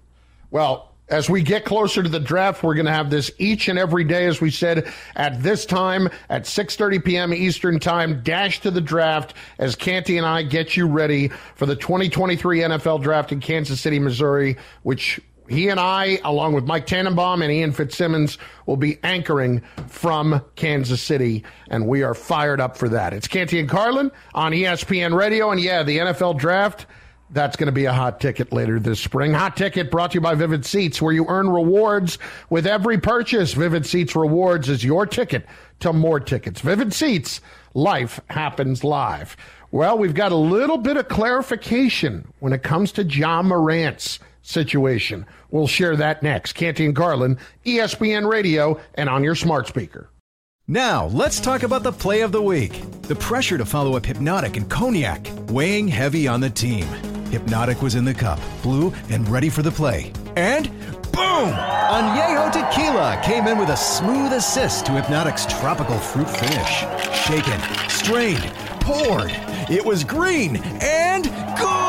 Well, 0.49 0.89
as 1.09 1.29
we 1.29 1.41
get 1.41 1.65
closer 1.65 2.03
to 2.03 2.09
the 2.09 2.19
draft, 2.19 2.63
we're 2.63 2.75
going 2.75 2.85
to 2.85 2.91
have 2.91 3.09
this 3.09 3.31
each 3.39 3.67
and 3.67 3.79
every 3.79 4.03
day, 4.03 4.27
as 4.27 4.39
we 4.39 4.51
said, 4.51 4.91
at 5.15 5.41
this 5.41 5.65
time 5.65 6.07
at 6.29 6.43
6:30 6.43 7.03
p.m. 7.03 7.33
Eastern 7.33 7.79
Time. 7.79 8.21
Dash 8.23 8.59
to 8.61 8.71
the 8.71 8.81
draft 8.81 9.33
as 9.57 9.75
Canty 9.75 10.17
and 10.17 10.25
I 10.25 10.43
get 10.43 10.77
you 10.77 10.87
ready 10.87 11.29
for 11.55 11.65
the 11.65 11.75
2023 11.75 12.59
NFL 12.59 13.01
Draft 13.01 13.31
in 13.31 13.39
Kansas 13.39 13.81
City, 13.81 13.99
Missouri, 13.99 14.57
which 14.83 15.19
he 15.49 15.69
and 15.69 15.79
I, 15.79 16.19
along 16.23 16.53
with 16.53 16.65
Mike 16.65 16.85
Tannenbaum 16.85 17.41
and 17.41 17.51
Ian 17.51 17.71
Fitzsimmons, 17.71 18.37
will 18.65 18.77
be 18.77 18.97
anchoring 19.03 19.61
from 19.87 20.43
Kansas 20.55 21.01
City, 21.01 21.43
and 21.69 21.87
we 21.87 22.03
are 22.03 22.13
fired 22.13 22.61
up 22.61 22.77
for 22.77 22.89
that. 22.89 23.13
It's 23.13 23.27
Canty 23.27 23.59
and 23.59 23.67
Carlin 23.67 24.11
on 24.33 24.51
ESPN 24.51 25.17
Radio, 25.17 25.51
and 25.51 25.59
yeah, 25.59 25.83
the 25.83 25.97
NFL 25.97 26.37
Draft 26.37 26.85
that's 27.31 27.55
going 27.55 27.67
to 27.67 27.71
be 27.71 27.85
a 27.85 27.93
hot 27.93 28.19
ticket 28.19 28.51
later 28.51 28.79
this 28.79 28.99
spring. 28.99 29.33
Hot 29.33 29.55
ticket 29.55 29.91
brought 29.91 30.11
to 30.11 30.15
you 30.15 30.21
by 30.21 30.35
Vivid 30.35 30.65
Seats, 30.65 31.01
where 31.01 31.13
you 31.13 31.25
earn 31.27 31.49
rewards 31.49 32.17
with 32.49 32.65
every 32.65 32.99
purchase. 32.99 33.53
Vivid 33.53 33.85
Seats 33.85 34.15
Rewards 34.15 34.69
is 34.69 34.83
your 34.83 35.05
ticket 35.05 35.45
to 35.79 35.93
more 35.93 36.19
tickets. 36.19 36.61
Vivid 36.61 36.93
Seats, 36.93 37.41
life 37.73 38.19
happens 38.29 38.83
live. 38.83 39.37
Well, 39.71 39.97
we've 39.97 40.15
got 40.15 40.31
a 40.31 40.35
little 40.35 40.77
bit 40.77 40.97
of 40.97 41.07
clarification 41.07 42.27
when 42.39 42.53
it 42.53 42.63
comes 42.63 42.91
to 42.93 43.03
Ja 43.03 43.43
Morant's 43.43 44.19
situation. 44.41 45.25
We'll 45.51 45.67
share 45.67 45.95
that 45.95 46.23
next. 46.23 46.53
Canty 46.53 46.85
and 46.85 46.95
Carlin, 46.95 47.37
ESPN 47.65 48.29
Radio, 48.29 48.79
and 48.95 49.09
on 49.09 49.23
your 49.23 49.35
smart 49.35 49.67
speaker. 49.67 50.09
Now, 50.67 51.07
let's 51.07 51.39
talk 51.39 51.63
about 51.63 51.81
the 51.81 51.91
play 51.91 52.21
of 52.21 52.31
the 52.31 52.41
week. 52.41 52.79
The 53.01 53.15
pressure 53.15 53.57
to 53.57 53.65
follow 53.65 53.97
up 53.97 54.03
Hpnotiq 54.03 54.55
and 54.55 54.69
Cognac, 54.69 55.27
weighing 55.49 55.87
heavy 55.87 56.27
on 56.27 56.41
the 56.41 56.49
team. 56.51 56.85
Hpnotiq 57.31 57.81
was 57.81 57.95
in 57.95 58.05
the 58.05 58.13
cup, 58.13 58.39
blue, 58.61 58.93
and 59.09 59.27
ready 59.29 59.49
for 59.49 59.63
the 59.63 59.71
play. 59.71 60.13
And 60.35 60.69
boom! 61.11 61.53
Añejo 61.89 62.51
Tequila 62.51 63.19
came 63.23 63.47
in 63.47 63.57
with 63.57 63.69
a 63.69 63.75
smooth 63.75 64.31
assist 64.31 64.85
to 64.85 64.91
Hpnotiq's 64.91 65.47
tropical 65.59 65.97
fruit 65.97 66.29
finish. 66.29 66.85
Shaken, 67.25 67.59
strained, 67.89 68.53
poured. 68.79 69.31
It 69.71 69.83
was 69.83 70.03
green 70.03 70.57
and 70.81 71.23
good! 71.57 71.88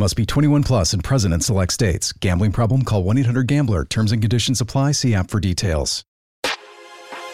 Must 0.00 0.14
be 0.14 0.24
21 0.24 0.62
plus 0.62 0.92
and 0.92 1.02
present 1.02 1.34
in 1.34 1.40
select 1.40 1.72
states. 1.72 2.12
Gambling 2.12 2.52
problem? 2.52 2.82
Call 2.82 3.02
1 3.02 3.18
800 3.18 3.48
GAMBLER. 3.48 3.84
Terms 3.86 4.12
and 4.12 4.22
conditions 4.22 4.60
apply. 4.60 4.92
See 4.92 5.12
app 5.12 5.28
for 5.28 5.40
details. 5.40 6.04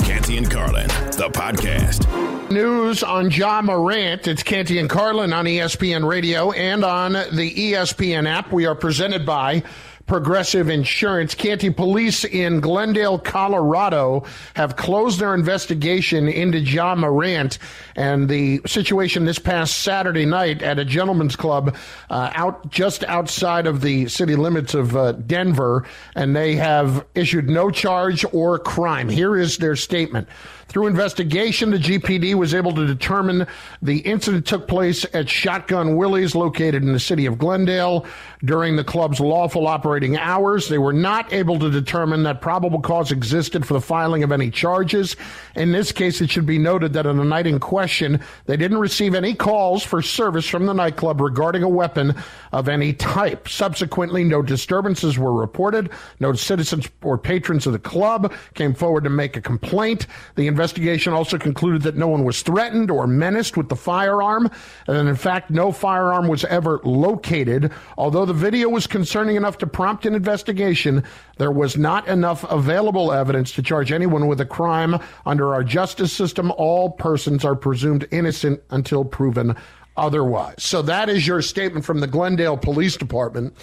Canty 0.00 0.38
and 0.38 0.50
Carlin, 0.50 0.88
the 0.88 1.30
podcast. 1.32 2.50
News 2.50 3.02
on 3.02 3.30
Ja 3.30 3.60
Morant. 3.60 4.26
It's 4.26 4.42
Canty 4.42 4.78
and 4.78 4.88
Carlin 4.88 5.34
on 5.34 5.44
ESPN 5.44 6.08
Radio 6.08 6.52
and 6.52 6.84
on 6.84 7.12
the 7.12 7.54
ESPN 7.54 8.26
app. 8.26 8.50
We 8.50 8.64
are 8.64 8.74
presented 8.74 9.26
by 9.26 9.62
Progressive 10.06 10.68
Insurance. 10.68 11.34
Canty 11.34 11.70
police 11.70 12.24
in 12.24 12.60
Glendale, 12.60 13.18
Colorado 13.18 14.24
have 14.54 14.76
closed 14.76 15.18
their 15.18 15.34
investigation 15.34 16.28
into 16.28 16.58
Ja 16.58 16.94
Morant 16.94 17.58
and 17.96 18.28
the 18.28 18.60
situation 18.66 19.24
this 19.24 19.38
past 19.38 19.80
Saturday 19.80 20.26
night 20.26 20.62
at 20.62 20.78
a 20.78 20.84
gentleman's 20.84 21.36
club 21.36 21.74
uh, 22.10 22.30
out 22.34 22.70
just 22.70 23.02
outside 23.04 23.66
of 23.66 23.80
the 23.80 24.06
city 24.08 24.36
limits 24.36 24.74
of 24.74 24.94
uh, 24.94 25.12
Denver. 25.12 25.86
And 26.14 26.36
they 26.36 26.56
have 26.56 27.06
issued 27.14 27.48
no 27.48 27.70
charge 27.70 28.24
or 28.32 28.58
crime. 28.58 29.08
Here 29.08 29.36
is 29.36 29.58
their 29.58 29.76
statement. 29.76 30.28
Through 30.74 30.88
investigation, 30.88 31.70
the 31.70 31.78
GPD 31.78 32.34
was 32.34 32.52
able 32.52 32.72
to 32.72 32.84
determine 32.84 33.46
the 33.80 33.98
incident 33.98 34.44
took 34.44 34.66
place 34.66 35.06
at 35.14 35.28
Shotgun 35.28 35.94
Willie's, 35.94 36.34
located 36.34 36.82
in 36.82 36.92
the 36.92 36.98
city 36.98 37.26
of 37.26 37.38
Glendale, 37.38 38.04
during 38.44 38.74
the 38.74 38.82
club's 38.82 39.20
lawful 39.20 39.68
operating 39.68 40.16
hours. 40.16 40.68
They 40.68 40.78
were 40.78 40.92
not 40.92 41.32
able 41.32 41.60
to 41.60 41.70
determine 41.70 42.24
that 42.24 42.40
probable 42.40 42.80
cause 42.80 43.12
existed 43.12 43.64
for 43.64 43.74
the 43.74 43.80
filing 43.80 44.24
of 44.24 44.32
any 44.32 44.50
charges. 44.50 45.14
In 45.54 45.70
this 45.70 45.92
case, 45.92 46.20
it 46.20 46.28
should 46.28 46.44
be 46.44 46.58
noted 46.58 46.92
that 46.94 47.06
on 47.06 47.18
the 47.18 47.24
night 47.24 47.46
in 47.46 47.60
question, 47.60 48.20
they 48.46 48.56
didn't 48.56 48.78
receive 48.78 49.14
any 49.14 49.32
calls 49.32 49.84
for 49.84 50.02
service 50.02 50.48
from 50.48 50.66
the 50.66 50.74
nightclub 50.74 51.20
regarding 51.20 51.62
a 51.62 51.68
weapon 51.68 52.16
of 52.50 52.68
any 52.68 52.92
type. 52.92 53.48
Subsequently, 53.48 54.24
no 54.24 54.42
disturbances 54.42 55.20
were 55.20 55.32
reported. 55.32 55.90
No 56.18 56.32
citizens 56.32 56.88
or 57.00 57.16
patrons 57.16 57.64
of 57.64 57.72
the 57.72 57.78
club 57.78 58.32
came 58.54 58.74
forward 58.74 59.04
to 59.04 59.10
make 59.10 59.36
a 59.36 59.40
complaint. 59.40 60.08
The 60.34 60.48
investigation 60.48 60.63
also 61.12 61.38
concluded 61.38 61.82
that 61.82 61.96
no 61.96 62.08
one 62.08 62.24
was 62.24 62.42
threatened 62.42 62.90
or 62.90 63.06
menaced 63.06 63.56
with 63.56 63.68
the 63.68 63.76
firearm, 63.76 64.50
and 64.86 65.08
in 65.08 65.16
fact, 65.16 65.50
no 65.50 65.72
firearm 65.72 66.28
was 66.28 66.44
ever 66.44 66.80
located. 66.84 67.72
Although 67.98 68.24
the 68.24 68.32
video 68.32 68.68
was 68.68 68.86
concerning 68.86 69.36
enough 69.36 69.58
to 69.58 69.66
prompt 69.66 70.06
an 70.06 70.14
investigation, 70.14 71.04
there 71.38 71.50
was 71.50 71.76
not 71.76 72.06
enough 72.08 72.44
available 72.50 73.12
evidence 73.12 73.52
to 73.52 73.62
charge 73.62 73.92
anyone 73.92 74.26
with 74.26 74.40
a 74.40 74.46
crime. 74.46 74.98
Under 75.26 75.52
our 75.52 75.64
justice 75.64 76.12
system, 76.12 76.52
all 76.52 76.90
persons 76.90 77.44
are 77.44 77.56
presumed 77.56 78.06
innocent 78.10 78.62
until 78.70 79.04
proven 79.04 79.56
otherwise. 79.96 80.56
So 80.58 80.82
that 80.82 81.08
is 81.08 81.26
your 81.26 81.42
statement 81.42 81.84
from 81.84 82.00
the 82.00 82.06
Glendale 82.06 82.56
Police 82.56 82.96
Department. 82.96 83.54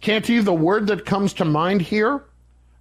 Can't 0.00 0.24
Canty, 0.24 0.40
the 0.40 0.54
word 0.54 0.86
that 0.86 1.04
comes 1.04 1.34
to 1.34 1.44
mind 1.44 1.82
here 1.82 2.22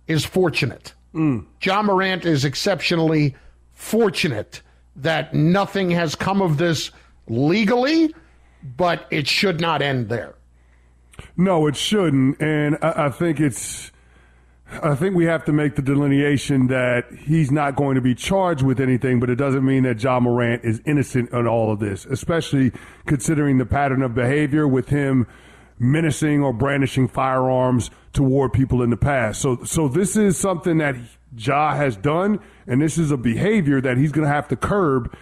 is 0.07 0.25
fortunate. 0.25 0.93
Mm. 1.13 1.45
Ja 1.61 1.81
Morant 1.81 2.25
is 2.25 2.45
exceptionally 2.45 3.35
fortunate 3.79 4.61
that 4.97 5.33
nothing 5.33 5.89
has 5.89 6.13
come 6.13 6.41
of 6.41 6.57
this 6.57 6.91
legally, 7.27 8.13
but 8.75 9.07
it 9.09 9.25
should 9.25 9.61
not 9.61 9.81
end 9.81 10.09
there. 10.09 10.35
No, 11.37 11.65
it 11.65 11.77
shouldn't. 11.77 12.41
And 12.41 12.77
I, 12.81 13.05
I 13.05 13.09
think 13.09 13.39
it's 13.39 13.91
I 14.83 14.95
think 14.95 15.15
we 15.15 15.25
have 15.25 15.45
to 15.45 15.53
make 15.53 15.75
the 15.75 15.81
delineation 15.81 16.67
that 16.67 17.05
he's 17.25 17.51
not 17.51 17.75
going 17.75 17.95
to 17.95 18.01
be 18.01 18.13
charged 18.13 18.63
with 18.63 18.79
anything, 18.79 19.19
but 19.19 19.29
it 19.29 19.35
doesn't 19.35 19.65
mean 19.65 19.83
that 19.83 20.03
Ja 20.03 20.19
Morant 20.19 20.63
is 20.63 20.81
innocent 20.85 21.31
in 21.31 21.47
all 21.47 21.71
of 21.71 21.79
this, 21.79 22.05
especially 22.05 22.73
considering 23.07 23.57
the 23.57 23.65
pattern 23.65 24.01
of 24.01 24.13
behavior 24.13 24.67
with 24.67 24.89
him 24.89 25.25
menacing 25.79 26.43
or 26.43 26.51
brandishing 26.51 27.07
firearms 27.07 27.89
toward 28.11 28.51
people 28.51 28.83
in 28.83 28.89
the 28.89 28.97
past. 28.97 29.41
So, 29.41 29.63
so 29.63 29.87
this 29.87 30.17
is 30.17 30.37
something 30.37 30.77
that 30.79 30.95
Ja 31.37 31.75
has 31.75 31.95
done, 31.95 32.39
and 32.67 32.81
this 32.81 32.97
is 32.97 33.11
a 33.11 33.17
behavior 33.17 33.81
that 33.81 33.97
he's 33.97 34.11
going 34.11 34.27
to 34.27 34.33
have 34.33 34.47
to 34.47 34.55
curb 34.55 35.15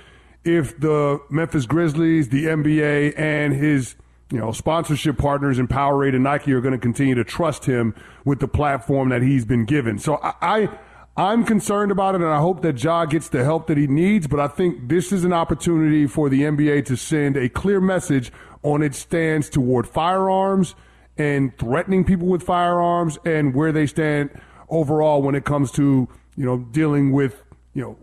if 0.44 0.80
the 0.80 1.20
Memphis 1.30 1.66
Grizzlies, 1.66 2.30
the 2.30 2.46
NBA, 2.46 3.18
and 3.18 3.54
his 3.54 3.96
you 4.32 4.38
know, 4.38 4.52
sponsorship 4.52 5.18
partners 5.18 5.58
in 5.58 5.68
Powerade 5.68 6.14
and 6.14 6.24
Nike 6.24 6.52
are 6.54 6.62
going 6.62 6.74
to 6.74 6.80
continue 6.80 7.16
to 7.16 7.24
trust 7.24 7.66
him 7.66 7.96
with 8.26 8.40
the 8.40 8.48
platform 8.48 9.10
that 9.10 9.22
he's 9.22 9.46
been 9.46 9.66
given. 9.66 10.00
So 10.00 10.20
I, 10.22 10.70
I 11.16 11.34
am 11.34 11.46
concerned 11.46 11.92
about 11.92 12.16
it, 12.16 12.22
and 12.22 12.30
I 12.30 12.40
hope 12.40 12.62
that 12.62 12.82
Ja 12.82 13.06
gets 13.06 13.30
the 13.30 13.44
help 13.44 13.68
that 13.68 13.78
he 13.78 13.88
needs. 13.88 14.28
But 14.28 14.40
I 14.40 14.48
think 14.48 14.90
this 14.90 15.12
is 15.14 15.24
an 15.24 15.32
opportunity 15.32 16.08
for 16.08 16.30
the 16.30 16.42
NBA 16.42 16.86
to 16.86 16.98
send 16.98 17.38
a 17.38 17.48
clear 17.48 17.80
message 17.80 18.32
on 18.64 18.82
its 18.82 18.98
stance 18.98 19.50
toward 19.50 19.88
firearms 19.88 20.76
and 21.18 21.58
threatening 21.58 22.04
people 22.04 22.28
with 22.28 22.44
firearms, 22.44 23.18
and 23.26 23.56
where 23.56 23.72
they 23.72 23.88
stand 23.88 24.30
overall 24.70 25.22
when 25.22 25.36
it 25.36 25.46
comes 25.46 25.72
to 25.72 26.08
you 26.36 26.46
know 26.46 26.58
dealing 26.58 27.12
with 27.12 27.44
you 27.74 27.82
know 27.82 27.98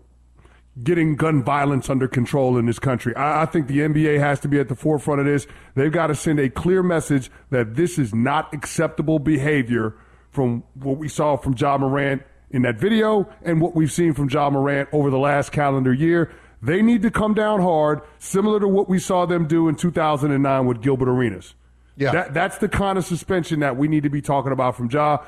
getting 0.83 1.15
gun 1.15 1.41
violence 1.43 1.89
under 1.89 2.07
control 2.07 2.57
in 2.57 2.65
this 2.65 2.79
country. 2.79 3.15
I, 3.15 3.43
I, 3.43 3.45
think 3.45 3.67
the 3.67 3.79
NBA 3.79 4.19
has 4.19 4.41
to 4.41 4.49
be 4.49 4.59
at 4.59 4.67
the 4.67 4.75
forefront 4.75 5.21
of 5.21 5.25
this. 5.25 5.47
They've 5.73 5.91
got 5.91 6.07
to 6.07 6.15
send 6.15 6.39
a 6.39 6.49
clear 6.49 6.83
message 6.83 7.31
that 7.49 7.75
this 7.75 7.97
is 7.97 8.13
not 8.13 8.53
acceptable 8.53 9.19
behavior 9.19 9.95
from 10.31 10.63
what 10.73 10.97
we 10.97 11.07
saw 11.07 11.37
from 11.37 11.55
Ja 11.57 11.77
Morant 11.77 12.23
in 12.51 12.63
that 12.63 12.77
video 12.77 13.29
and 13.41 13.61
what 13.61 13.73
we've 13.73 13.91
seen 13.91 14.13
from 14.13 14.29
Ja 14.29 14.49
Morant 14.49 14.89
over 14.91 15.09
the 15.09 15.17
last 15.17 15.53
calendar 15.53 15.93
year. 15.93 16.31
They 16.61 16.81
need 16.81 17.03
to 17.03 17.11
come 17.11 17.33
down 17.33 17.61
hard, 17.61 18.01
similar 18.19 18.59
to 18.59 18.67
what 18.67 18.89
we 18.89 18.99
saw 18.99 19.25
them 19.25 19.47
do 19.47 19.69
in 19.69 19.75
2009 19.75 20.65
with 20.65 20.81
Gilbert 20.81 21.07
Arenas. 21.07 21.53
Yeah. 21.95 22.11
That, 22.11 22.33
that's 22.33 22.57
the 22.57 22.67
kind 22.67 22.97
of 22.97 23.05
suspension 23.05 23.61
that 23.61 23.77
we 23.77 23.87
need 23.87 24.03
to 24.03 24.09
be 24.09 24.21
talking 24.21 24.51
about 24.51 24.75
from 24.75 24.89
Ja. 24.89 25.19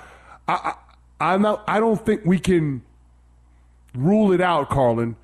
I, 0.47 0.53
I, 0.53 0.73
I'm 1.20 1.41
not, 1.41 1.63
I 1.68 1.80
don't 1.80 2.03
think 2.03 2.26
we 2.26 2.39
can 2.39 2.84
rule 3.95 4.32
it 4.32 4.41
out, 4.41 4.70
Carlin, 4.70 5.15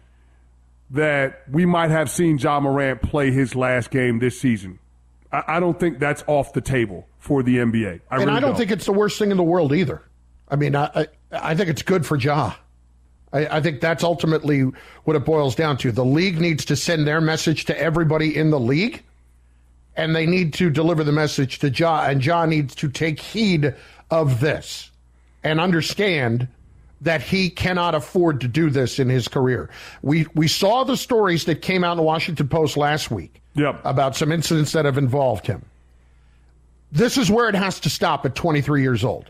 that 0.92 1.44
we 1.50 1.66
might 1.66 1.92
have 1.92 2.10
seen 2.10 2.38
Ja 2.38 2.60
Morant 2.60 3.02
play 3.02 3.32
his 3.32 3.56
last 3.56 3.92
game 3.92 4.20
this 4.20 4.40
season. 4.40 4.80
I, 5.32 5.44
I 5.48 5.60
don't 5.60 5.80
think 5.80 6.00
that's 6.00 6.24
off 6.28 6.54
the 6.54 6.62
table 6.62 7.08
for 7.20 7.44
the 7.44 7.58
NBA. 7.58 8.02
I 8.10 8.16
and 8.16 8.26
really 8.26 8.38
I 8.38 8.40
don't, 8.40 8.52
don't, 8.52 8.58
think 8.58 8.72
it's 8.72 8.86
the 8.86 8.94
worst 8.94 9.20
thing 9.20 9.32
in 9.32 9.38
the 9.38 9.44
world 9.44 9.74
either. 9.74 10.02
I 10.50 10.56
mean, 10.56 10.76
I, 10.76 10.90
I, 10.96 11.08
I 11.32 11.56
think 11.56 11.70
it's 11.70 11.82
good 11.82 12.06
for 12.06 12.18
Ja. 12.18 12.54
I, 13.32 13.58
I 13.58 13.62
think 13.62 13.82
that's 13.82 14.04
ultimately 14.04 14.62
what 15.04 15.16
it 15.16 15.26
boils 15.26 15.56
down 15.56 15.78
to. 15.78 15.92
The 15.92 16.06
league 16.06 16.40
needs 16.40 16.66
to 16.66 16.76
send 16.76 17.08
their 17.08 17.22
message 17.22 17.66
to 17.66 17.80
everybody 17.80 18.36
in 18.36 18.50
the 18.50 18.60
league, 18.60 19.04
and 19.96 20.16
they 20.16 20.26
need 20.26 20.54
to 20.56 20.70
deliver 20.70 21.04
the 21.04 21.12
message 21.12 21.60
to 21.60 21.70
Ja, 21.70 22.04
and 22.04 22.24
Ja 22.24 22.46
needs 22.46 22.76
to 22.76 22.90
take 22.90 23.20
heed 23.20 23.76
of 24.12 24.40
this 24.40 24.92
and 25.44 25.60
understand– 25.60 26.48
that 27.04 27.22
he 27.22 27.50
cannot 27.50 27.96
afford 27.96 28.42
to 28.42 28.48
do 28.48 28.70
this 28.70 28.98
in 28.98 29.10
his 29.10 29.28
career. 29.28 29.70
We 30.02 30.26
we 30.34 30.48
saw 30.48 30.84
the 30.84 30.98
stories 30.98 31.46
that 31.46 31.62
came 31.62 31.84
out 31.84 31.92
in 31.92 31.98
the 31.98 32.04
Washington 32.04 32.48
Post 32.48 32.78
last 32.78 33.12
week 33.12 33.42
yep. 33.56 33.80
about 33.84 34.16
some 34.16 34.32
incidents 34.32 34.72
that 34.72 34.86
have 34.86 34.98
involved 34.98 35.46
him. 35.46 35.64
This 36.92 37.18
is 37.18 37.30
where 37.30 37.50
it 37.50 37.56
has 37.56 37.80
to 37.82 37.90
stop 37.90 38.26
at 38.26 38.36
23 38.36 38.82
years 38.82 39.04
old. 39.04 39.30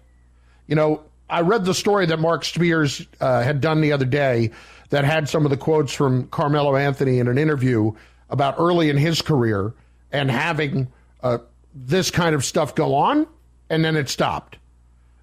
You 0.67 0.75
know, 0.75 1.01
I 1.29 1.41
read 1.41 1.65
the 1.65 1.73
story 1.73 2.05
that 2.05 2.19
Marc 2.19 2.45
Spears 2.45 3.05
uh, 3.19 3.41
had 3.41 3.59
done 3.59 3.81
the 3.81 3.91
other 3.91 4.05
day 4.05 4.51
that 4.89 5.05
had 5.05 5.27
some 5.27 5.45
of 5.45 5.49
the 5.49 5.57
quotes 5.57 5.93
from 5.93 6.27
Carmelo 6.27 6.75
Anthony 6.75 7.19
in 7.19 7.27
an 7.27 7.37
interview 7.37 7.91
about 8.29 8.55
early 8.59 8.89
in 8.89 8.97
his 8.97 9.21
career 9.21 9.73
and 10.11 10.29
having 10.29 10.91
uh, 11.23 11.39
this 11.73 12.11
kind 12.11 12.35
of 12.35 12.45
stuff 12.45 12.75
go 12.75 12.93
on, 12.93 13.25
and 13.69 13.83
then 13.83 13.95
it 13.95 14.09
stopped. 14.09 14.57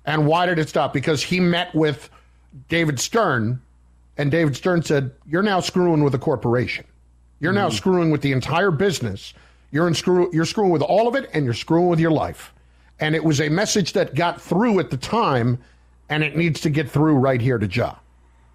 And 0.05 0.27
why 0.27 0.47
did 0.47 0.59
it 0.59 0.69
stop? 0.69 0.93
Because 0.93 1.23
he 1.23 1.41
met 1.41 1.75
with 1.75 2.11
David 2.69 2.99
Stern, 2.99 3.61
and 4.17 4.31
David 4.31 4.57
Stern 4.57 4.83
said, 4.83 5.13
You're 5.27 5.43
now 5.43 5.61
screwing 5.61 6.03
with 6.03 6.15
a 6.15 6.19
corporation. 6.19 6.85
You're 7.39 7.53
mm-hmm. 7.53 7.63
now 7.63 7.69
screwing 7.71 8.11
with 8.11 8.23
the 8.23 8.33
entire 8.33 8.71
business. 8.71 9.35
You're, 9.71 9.87
in 9.87 9.95
screw, 9.95 10.31
you're 10.33 10.47
screwing 10.47 10.71
with 10.71 10.83
all 10.83 11.07
of 11.07 11.15
it, 11.15 11.31
and 11.33 11.45
you're 11.45 11.55
screwing 11.55 11.89
with 11.89 12.01
your 12.01 12.11
life. 12.11 12.53
And 12.99 13.15
it 13.15 13.25
was 13.25 13.41
a 13.41 13.49
message 13.49 13.93
that 13.93 14.15
got 14.15 14.41
through 14.41 14.81
at 14.81 14.91
the 14.91 14.97
time, 14.97 15.59
and 16.09 16.23
it 16.25 16.37
needs 16.37 16.61
to 16.63 16.71
get 16.71 16.91
through 16.91 17.15
right 17.15 17.41
here 17.41 17.59
to 17.59 17.67
Ja. 17.67 17.95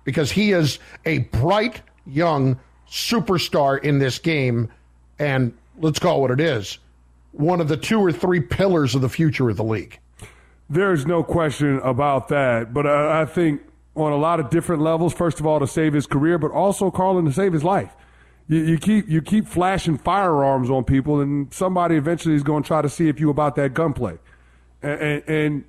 Because 0.04 0.32
he 0.32 0.52
is 0.52 0.78
a 1.06 1.20
bright, 1.20 1.82
young 2.06 2.60
superstar 2.90 3.82
in 3.84 3.98
this 3.98 4.20
game, 4.20 4.70
and 5.18 5.54
let's 5.80 6.00
call 6.00 6.18
it 6.18 6.22
what 6.22 6.32
it 6.32 6.40
is 6.40 6.80
one 7.36 7.60
of 7.60 7.68
the 7.68 7.78
two 7.78 8.00
or 8.00 8.12
three 8.12 8.40
pillars 8.40 8.96
of 8.96 9.02
the 9.02 9.10
future 9.10 9.50
of 9.50 9.58
the 9.58 9.64
league. 9.64 10.00
There's 10.70 11.06
no 11.06 11.24
question 11.24 11.80
about 11.80 12.28
that. 12.30 12.74
But 12.74 12.88
I, 12.88 13.22
I 13.22 13.26
think 13.26 13.62
on 13.96 14.12
a 14.12 14.18
lot 14.18 14.40
of 14.40 14.50
different 14.50 14.82
levels. 14.82 15.14
First 15.14 15.40
of 15.40 15.46
all, 15.46 15.60
to 15.60 15.68
save 15.68 15.94
his 15.94 16.06
career, 16.06 16.38
but 16.38 16.52
also 16.52 16.92
Carlin 16.92 17.26
to 17.26 17.32
save 17.32 17.54
his 17.54 17.64
life. 17.64 17.96
You, 18.48 18.60
you 18.60 18.78
keep 18.78 19.08
you 19.08 19.22
keep 19.22 19.48
flashing 19.48 19.98
firearms 19.98 20.70
on 20.70 20.84
people, 20.84 21.20
and 21.22 21.52
somebody 21.54 21.96
eventually 21.96 22.36
is 22.36 22.44
going 22.44 22.64
to 22.64 22.68
try 22.68 22.82
to 22.82 22.90
see 22.90 23.08
if 23.08 23.20
you 23.20 23.30
about 23.30 23.56
that 23.56 23.74
gunplay. 23.74 24.18
And, 24.82 25.02
and, 25.02 25.24
and 25.28 25.64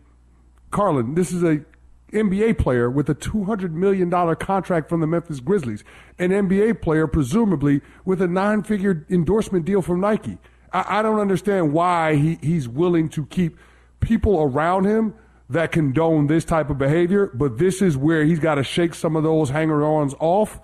Carlin, 0.71 1.15
this 1.15 1.33
is 1.33 1.43
a 1.43 1.65
NBA 2.13 2.59
player 2.59 2.91
with 2.91 3.09
a 3.09 3.15
$200 3.15 3.73
million 3.73 4.11
contract 4.37 4.89
from 4.89 5.01
the 5.01 5.07
Memphis 5.07 5.41
Grizzlies, 5.41 5.85
an 6.19 6.31
NBA 6.31 6.81
player, 6.81 7.07
presumably, 7.07 7.81
with 8.05 8.23
a 8.23 8.29
nine 8.29 8.63
figure 8.63 9.07
endorsement 9.11 9.65
deal 9.65 9.83
from 9.83 10.01
Nike. 10.01 10.39
I, 10.73 10.99
I 10.99 11.03
don't 11.03 11.21
understand 11.21 11.73
why 11.73 12.15
he, 12.15 12.39
he's 12.43 12.69
willing 12.69 13.09
to 13.11 13.27
keep 13.27 13.59
people 14.07 14.41
around 14.41 14.85
him 14.85 15.15
that 15.51 15.73
condone 15.73 16.29
this 16.29 16.45
type 16.45 16.71
of 16.71 16.79
behavior, 16.79 17.31
but 17.35 17.59
this 17.59 17.83
is 17.83 17.97
where 17.97 18.25
he's 18.25 18.39
got 18.39 18.55
to 18.55 18.63
shake 18.63 18.95
some 18.95 19.17
of 19.17 19.25
those 19.25 19.51
hanger 19.51 19.85
ons 19.85 20.15
off 20.21 20.61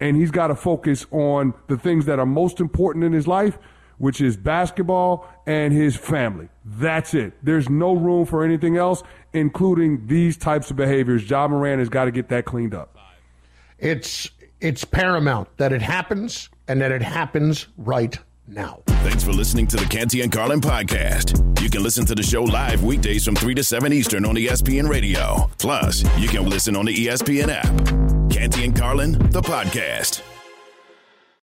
and 0.00 0.16
he's 0.16 0.30
got 0.30 0.48
to 0.48 0.54
focus 0.54 1.06
on 1.10 1.54
the 1.66 1.76
things 1.76 2.06
that 2.06 2.18
are 2.18 2.26
most 2.26 2.60
important 2.60 3.04
in 3.04 3.12
his 3.12 3.26
life, 3.26 3.58
which 3.98 4.20
is 4.20 4.36
basketball 4.36 5.28
and 5.46 5.72
his 5.72 5.96
family. 5.96 6.48
That's 6.64 7.14
it. 7.14 7.32
There's 7.42 7.68
no 7.68 7.94
room 7.94 8.26
for 8.26 8.44
anything 8.44 8.76
else, 8.76 9.02
including 9.32 10.06
these 10.06 10.36
types 10.36 10.70
of 10.70 10.76
behaviors. 10.76 11.28
Ja 11.28 11.48
Morant 11.48 11.80
has 11.80 11.88
got 11.88 12.04
to 12.04 12.10
get 12.10 12.28
that 12.28 12.44
cleaned 12.44 12.74
up. 12.74 12.96
It's 13.78 14.30
it's 14.60 14.84
paramount 14.84 15.48
that 15.58 15.72
it 15.72 15.82
happens 15.82 16.48
and 16.68 16.80
that 16.80 16.92
it 16.92 17.02
happens 17.02 17.66
right 17.76 18.18
now. 18.46 18.82
Thanks 18.86 19.22
for 19.24 19.32
listening 19.32 19.66
to 19.68 19.76
the 19.76 19.86
Canty 19.86 20.22
and 20.22 20.32
Carlin 20.32 20.60
podcast. 20.60 21.40
You 21.62 21.70
can 21.70 21.82
listen 21.82 22.04
to 22.06 22.14
the 22.14 22.22
show 22.22 22.42
live 22.42 22.82
weekdays 22.82 23.24
from 23.24 23.36
3 23.36 23.54
to 23.54 23.64
7 23.64 23.92
Eastern 23.92 24.24
on 24.24 24.34
ESPN 24.34 24.88
Radio. 24.88 25.50
Plus, 25.58 26.02
you 26.18 26.28
can 26.28 26.48
listen 26.48 26.76
on 26.76 26.84
the 26.86 26.94
ESPN 26.94 27.48
app. 27.48 28.30
Canty 28.30 28.64
and 28.64 28.76
Carlin, 28.76 29.12
the 29.30 29.40
podcast. 29.40 30.22